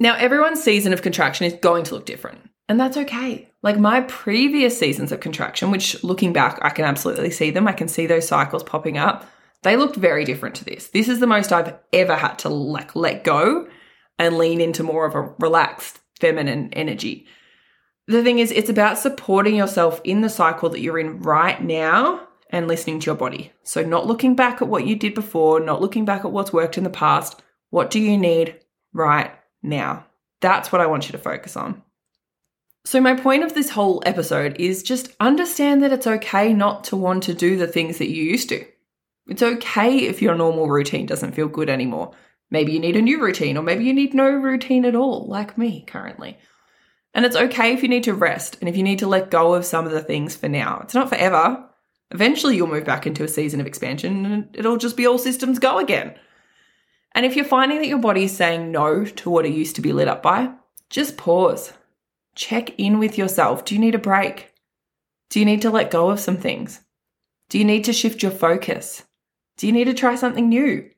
Now, 0.00 0.16
everyone's 0.16 0.62
season 0.62 0.92
of 0.92 1.02
contraction 1.02 1.46
is 1.46 1.52
going 1.52 1.84
to 1.84 1.94
look 1.94 2.06
different, 2.06 2.50
and 2.68 2.80
that's 2.80 2.96
okay. 2.96 3.48
Like 3.62 3.78
my 3.78 4.00
previous 4.02 4.76
seasons 4.76 5.12
of 5.12 5.20
contraction, 5.20 5.70
which 5.70 6.02
looking 6.02 6.32
back, 6.32 6.58
I 6.62 6.70
can 6.70 6.84
absolutely 6.84 7.30
see 7.30 7.50
them, 7.50 7.68
I 7.68 7.72
can 7.72 7.86
see 7.86 8.06
those 8.06 8.26
cycles 8.26 8.64
popping 8.64 8.98
up. 8.98 9.26
They 9.62 9.76
looked 9.76 9.96
very 9.96 10.24
different 10.24 10.54
to 10.56 10.64
this. 10.64 10.88
This 10.88 11.08
is 11.08 11.20
the 11.20 11.26
most 11.26 11.52
I've 11.52 11.74
ever 11.92 12.16
had 12.16 12.38
to 12.40 12.48
like 12.48 12.96
let 12.96 13.24
go 13.24 13.68
and 14.18 14.38
lean 14.38 14.60
into 14.60 14.82
more 14.82 15.06
of 15.06 15.14
a 15.14 15.34
relaxed 15.38 16.00
feminine 16.18 16.72
energy 16.72 17.26
the 18.10 18.24
thing 18.24 18.40
is, 18.40 18.50
it's 18.50 18.68
about 18.68 18.98
supporting 18.98 19.54
yourself 19.54 20.00
in 20.02 20.20
the 20.20 20.28
cycle 20.28 20.68
that 20.70 20.80
you're 20.80 20.98
in 20.98 21.20
right 21.20 21.62
now 21.62 22.26
and 22.50 22.66
listening 22.66 22.98
to 23.00 23.06
your 23.06 23.14
body. 23.14 23.52
So, 23.62 23.84
not 23.84 24.06
looking 24.06 24.34
back 24.34 24.60
at 24.60 24.68
what 24.68 24.86
you 24.86 24.96
did 24.96 25.14
before, 25.14 25.60
not 25.60 25.80
looking 25.80 26.04
back 26.04 26.24
at 26.24 26.32
what's 26.32 26.52
worked 26.52 26.76
in 26.76 26.84
the 26.84 26.90
past. 26.90 27.40
What 27.70 27.90
do 27.90 28.00
you 28.00 28.18
need 28.18 28.58
right 28.92 29.32
now? 29.62 30.06
That's 30.40 30.72
what 30.72 30.80
I 30.80 30.86
want 30.86 31.06
you 31.06 31.12
to 31.12 31.18
focus 31.18 31.56
on. 31.56 31.82
So, 32.84 33.00
my 33.00 33.14
point 33.14 33.44
of 33.44 33.54
this 33.54 33.70
whole 33.70 34.02
episode 34.06 34.56
is 34.58 34.82
just 34.82 35.14
understand 35.20 35.82
that 35.82 35.92
it's 35.92 36.06
okay 36.06 36.54
not 36.54 36.84
to 36.84 36.96
want 36.96 37.22
to 37.24 37.34
do 37.34 37.56
the 37.56 37.66
things 37.66 37.98
that 37.98 38.10
you 38.10 38.22
used 38.22 38.48
to. 38.48 38.64
It's 39.28 39.42
okay 39.42 39.98
if 39.98 40.22
your 40.22 40.34
normal 40.34 40.68
routine 40.68 41.06
doesn't 41.06 41.34
feel 41.34 41.48
good 41.48 41.68
anymore. 41.68 42.12
Maybe 42.50 42.72
you 42.72 42.80
need 42.80 42.96
a 42.96 43.02
new 43.02 43.22
routine, 43.22 43.56
or 43.56 43.62
maybe 43.62 43.84
you 43.84 43.92
need 43.92 44.14
no 44.14 44.28
routine 44.28 44.84
at 44.84 44.96
all, 44.96 45.26
like 45.26 45.58
me 45.58 45.84
currently. 45.86 46.38
And 47.12 47.24
it's 47.24 47.36
okay 47.36 47.72
if 47.72 47.82
you 47.82 47.88
need 47.88 48.04
to 48.04 48.14
rest 48.14 48.56
and 48.60 48.68
if 48.68 48.76
you 48.76 48.82
need 48.82 49.00
to 49.00 49.06
let 49.06 49.30
go 49.30 49.54
of 49.54 49.64
some 49.64 49.86
of 49.86 49.92
the 49.92 50.02
things 50.02 50.34
for 50.34 50.48
now. 50.48 50.80
It's 50.82 50.94
not 50.94 51.08
forever. 51.08 51.64
Eventually, 52.12 52.56
you'll 52.56 52.66
move 52.66 52.84
back 52.84 53.06
into 53.06 53.24
a 53.24 53.28
season 53.28 53.60
of 53.60 53.66
expansion 53.66 54.26
and 54.26 54.56
it'll 54.56 54.76
just 54.76 54.96
be 54.96 55.06
all 55.06 55.18
systems 55.18 55.58
go 55.58 55.78
again. 55.78 56.14
And 57.14 57.26
if 57.26 57.36
you're 57.36 57.44
finding 57.44 57.78
that 57.78 57.88
your 57.88 57.98
body 57.98 58.24
is 58.24 58.36
saying 58.36 58.70
no 58.70 59.04
to 59.04 59.30
what 59.30 59.46
it 59.46 59.52
used 59.52 59.76
to 59.76 59.82
be 59.82 59.92
lit 59.92 60.08
up 60.08 60.22
by, 60.22 60.52
just 60.88 61.16
pause. 61.16 61.72
Check 62.34 62.78
in 62.78 62.98
with 62.98 63.18
yourself. 63.18 63.64
Do 63.64 63.74
you 63.74 63.80
need 63.80 63.94
a 63.94 63.98
break? 63.98 64.52
Do 65.28 65.38
you 65.38 65.46
need 65.46 65.62
to 65.62 65.70
let 65.70 65.90
go 65.90 66.10
of 66.10 66.20
some 66.20 66.36
things? 66.36 66.80
Do 67.48 67.58
you 67.58 67.64
need 67.64 67.84
to 67.84 67.92
shift 67.92 68.22
your 68.22 68.32
focus? 68.32 69.04
Do 69.56 69.66
you 69.66 69.72
need 69.72 69.84
to 69.84 69.94
try 69.94 70.14
something 70.14 70.48
new? 70.48 70.88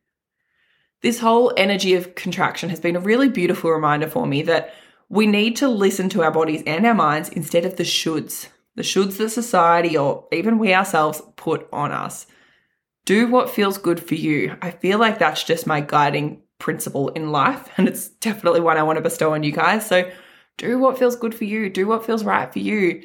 This 1.03 1.19
whole 1.19 1.53
energy 1.57 1.95
of 1.95 2.15
contraction 2.15 2.71
has 2.71 2.79
been 2.79 2.95
a 2.95 3.01
really 3.01 3.29
beautiful 3.29 3.71
reminder 3.71 4.09
for 4.09 4.27
me 4.27 4.43
that 4.43 4.73
we 5.09 5.27
need 5.27 5.57
to 5.57 5.69
listen 5.69 6.09
to 6.11 6.23
our 6.23 6.31
bodies 6.31 6.63
and 6.67 6.87
our 6.87 6.95
minds 6.95 7.29
instead 7.29 7.65
of 7.65 7.77
the 7.77 7.83
shoulds, 7.83 8.49
the 8.77 8.83
shoulds 8.83 9.17
that 9.19 9.31
society 9.31 9.97
or 9.97 10.27
even 10.33 10.59
we 10.59 10.73
ourselves 10.73 11.21
put 11.37 11.67
on 11.73 11.91
us. 11.91 12.27
Do 13.05 13.29
what 13.29 13.51
feels 13.51 13.79
good 13.79 14.01
for 14.01 14.15
you. 14.15 14.57
I 14.63 14.71
feel 14.71 14.99
like 14.99 15.19
that's 15.19 15.43
just 15.43 15.67
my 15.67 15.81
guiding 15.81 16.43
principle 16.59 17.09
in 17.11 17.33
life, 17.33 17.69
and 17.77 17.89
it's 17.89 18.09
definitely 18.09 18.61
one 18.61 18.79
I 18.79 18.83
want 18.83 18.97
to 18.97 19.03
bestow 19.03 19.35
on 19.35 19.43
you 19.43 19.53
guys. 19.53 19.87
So, 19.87 20.11
do 20.59 20.79
what 20.79 20.99
feels 20.99 21.17
good 21.17 21.35
for 21.35 21.45
you, 21.45 21.71
do 21.71 21.87
what 21.87 22.05
feels 22.05 22.25
right 22.25 22.53
for 22.53 22.59
you. 22.59 23.03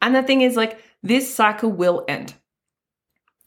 And 0.00 0.14
the 0.14 0.22
thing 0.22 0.40
is, 0.40 0.56
like, 0.56 0.80
this 1.02 1.32
cycle 1.32 1.70
will 1.70 2.04
end. 2.08 2.34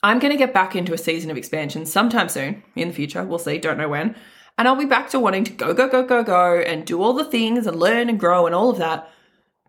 I'm 0.02 0.20
going 0.20 0.32
to 0.32 0.38
get 0.38 0.54
back 0.54 0.76
into 0.76 0.94
a 0.94 0.98
season 0.98 1.30
of 1.30 1.38
expansion 1.38 1.86
sometime 1.86 2.30
soon 2.30 2.64
in 2.76 2.88
the 2.88 2.94
future. 2.94 3.24
We'll 3.24 3.40
see, 3.40 3.58
don't 3.58 3.78
know 3.78 3.90
when. 3.90 4.16
And 4.58 4.68
I'll 4.68 4.76
be 4.76 4.86
back 4.86 5.10
to 5.10 5.20
wanting 5.20 5.44
to 5.46 5.52
go, 5.52 5.74
go, 5.74 5.90
go, 5.90 6.06
go, 6.06 6.24
go 6.24 6.60
and 6.60 6.86
do 6.86 7.02
all 7.02 7.14
the 7.14 7.26
things 7.26 7.68
and 7.68 7.80
learn 7.80 8.10
and 8.10 8.20
grow 8.20 8.46
and 8.46 8.56
all 8.56 8.70
of 8.70 8.78
that. 8.78 9.10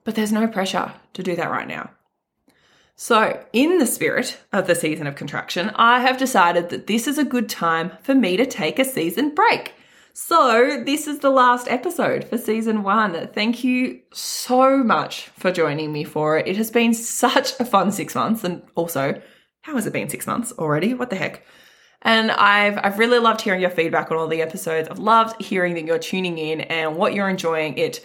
But 0.04 0.14
there's 0.14 0.32
no 0.32 0.46
pressure 0.46 0.92
to 1.14 1.22
do 1.22 1.34
that 1.36 1.50
right 1.50 1.66
now. 1.66 1.90
So, 3.02 3.42
in 3.54 3.78
the 3.78 3.86
spirit 3.86 4.38
of 4.52 4.66
the 4.66 4.74
season 4.74 5.06
of 5.06 5.16
contraction, 5.16 5.70
I 5.74 6.00
have 6.00 6.18
decided 6.18 6.68
that 6.68 6.86
this 6.86 7.08
is 7.08 7.16
a 7.16 7.24
good 7.24 7.48
time 7.48 7.92
for 8.02 8.14
me 8.14 8.36
to 8.36 8.44
take 8.44 8.78
a 8.78 8.84
season 8.84 9.34
break. 9.34 9.72
So, 10.12 10.82
this 10.84 11.06
is 11.06 11.20
the 11.20 11.30
last 11.30 11.66
episode 11.68 12.24
for 12.24 12.36
season 12.36 12.82
one. 12.82 13.28
Thank 13.28 13.64
you 13.64 14.02
so 14.12 14.84
much 14.84 15.28
for 15.28 15.50
joining 15.50 15.94
me 15.94 16.04
for 16.04 16.36
it. 16.36 16.46
It 16.46 16.58
has 16.58 16.70
been 16.70 16.92
such 16.92 17.58
a 17.58 17.64
fun 17.64 17.90
six 17.90 18.14
months. 18.14 18.44
And 18.44 18.60
also, 18.74 19.18
how 19.62 19.76
has 19.76 19.86
it 19.86 19.94
been 19.94 20.10
six 20.10 20.26
months 20.26 20.52
already? 20.58 20.92
What 20.92 21.08
the 21.08 21.16
heck? 21.16 21.46
And 22.02 22.30
I've 22.30 22.78
I've 22.84 22.98
really 22.98 23.18
loved 23.18 23.40
hearing 23.40 23.62
your 23.62 23.70
feedback 23.70 24.10
on 24.10 24.18
all 24.18 24.28
the 24.28 24.42
episodes. 24.42 24.90
I've 24.90 24.98
loved 24.98 25.40
hearing 25.40 25.72
that 25.76 25.86
you're 25.86 25.98
tuning 25.98 26.36
in 26.36 26.60
and 26.60 26.96
what 26.96 27.14
you're 27.14 27.30
enjoying. 27.30 27.78
It 27.78 28.04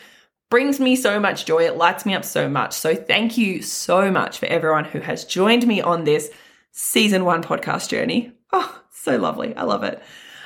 brings 0.50 0.80
me 0.80 0.96
so 0.96 1.20
much 1.20 1.46
joy. 1.46 1.66
It 1.66 1.78
lights 1.78 2.06
me 2.06 2.14
up 2.14 2.26
so 2.26 2.48
much. 2.48 2.74
So 2.74 2.96
thank 2.96 3.38
you 3.38 3.62
so 3.62 4.12
much 4.12 4.40
for 4.40 4.46
everyone 4.46 4.86
who 4.86 5.00
has 5.00 5.26
joined 5.26 5.68
me 5.68 5.82
on 5.82 6.04
this 6.04 6.30
season 6.72 7.26
1 7.26 7.44
podcast 7.44 7.90
journey. 7.90 8.32
Oh, 8.54 8.82
so 8.92 9.18
lovely. 9.18 9.56
I 9.56 9.64
love 9.64 9.84
it. 9.84 10.02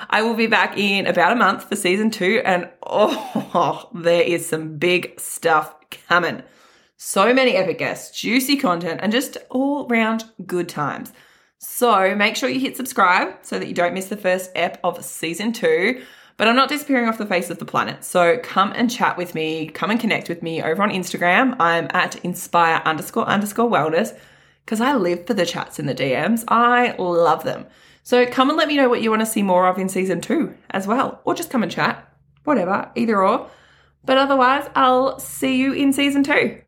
I 0.10 0.22
will 0.22 0.36
be 0.36 0.48
back 0.48 0.78
in 0.78 1.08
about 1.08 1.34
a 1.34 1.36
month 1.36 1.68
for 1.68 1.76
season 1.76 2.10
2 2.12 2.42
and 2.46 2.70
oh, 2.86 3.90
there 3.94 4.22
is 4.22 4.48
some 4.48 4.78
big 4.78 5.20
stuff 5.20 5.74
coming. 6.08 6.44
So 6.98 7.34
many 7.34 7.52
epic 7.56 7.78
guests, 7.78 8.20
juicy 8.20 8.58
content, 8.58 9.00
and 9.02 9.12
just 9.12 9.38
all 9.50 9.88
round 9.88 10.26
good 10.46 10.68
times. 10.68 11.14
So 11.58 12.16
make 12.16 12.36
sure 12.36 12.50
you 12.50 12.60
hit 12.60 12.78
subscribe 12.78 13.36
so 13.42 13.60
that 13.60 13.68
you 13.68 13.74
don't 13.74 13.94
miss 13.94 14.08
the 14.08 14.18
first 14.18 14.52
ep 14.56 14.80
of 14.84 15.04
season 15.04 15.54
two. 15.54 16.02
But 16.40 16.48
I'm 16.48 16.56
not 16.56 16.70
disappearing 16.70 17.10
off 17.10 17.18
the 17.18 17.26
face 17.26 17.50
of 17.50 17.60
the 17.60 17.66
planet. 17.66 18.06
So 18.06 18.38
come 18.42 18.72
and 18.74 18.90
chat 18.90 19.18
with 19.18 19.36
me, 19.36 19.68
come 19.68 19.92
and 19.92 20.00
connect 20.00 20.30
with 20.30 20.42
me 20.42 20.64
over 20.64 20.82
on 20.82 20.90
Instagram. 20.90 21.58
I'm 21.60 21.90
at 21.90 22.16
inspire 22.24 22.82
underscore 22.86 23.26
underscore 23.26 23.70
wellness 23.70 24.18
because 24.64 24.80
I 24.80 24.96
live 24.96 25.28
for 25.28 25.34
the 25.34 25.46
chats 25.46 25.80
in 25.80 25.86
the 25.86 25.94
DMs. 25.94 26.46
I 26.48 26.96
love 26.98 27.44
them. 27.44 27.66
So 28.04 28.26
come 28.26 28.48
and 28.48 28.58
let 28.58 28.70
me 28.70 28.78
know 28.78 28.88
what 28.88 29.02
you 29.02 29.10
want 29.10 29.22
to 29.22 29.26
see 29.26 29.44
more 29.44 29.68
of 29.68 29.78
in 29.78 29.90
season 29.90 30.22
two 30.22 30.56
as 30.70 30.88
well, 30.88 31.20
or 31.26 31.36
just 31.36 31.50
come 31.50 31.62
and 31.62 31.70
chat, 31.70 32.10
whatever, 32.46 32.90
either 32.96 33.22
or. 33.22 33.50
But 34.06 34.18
otherwise, 34.18 34.70
I'll 34.76 35.20
see 35.20 35.58
you 35.58 35.74
in 35.74 35.92
season 35.92 36.24
two. 36.24 36.58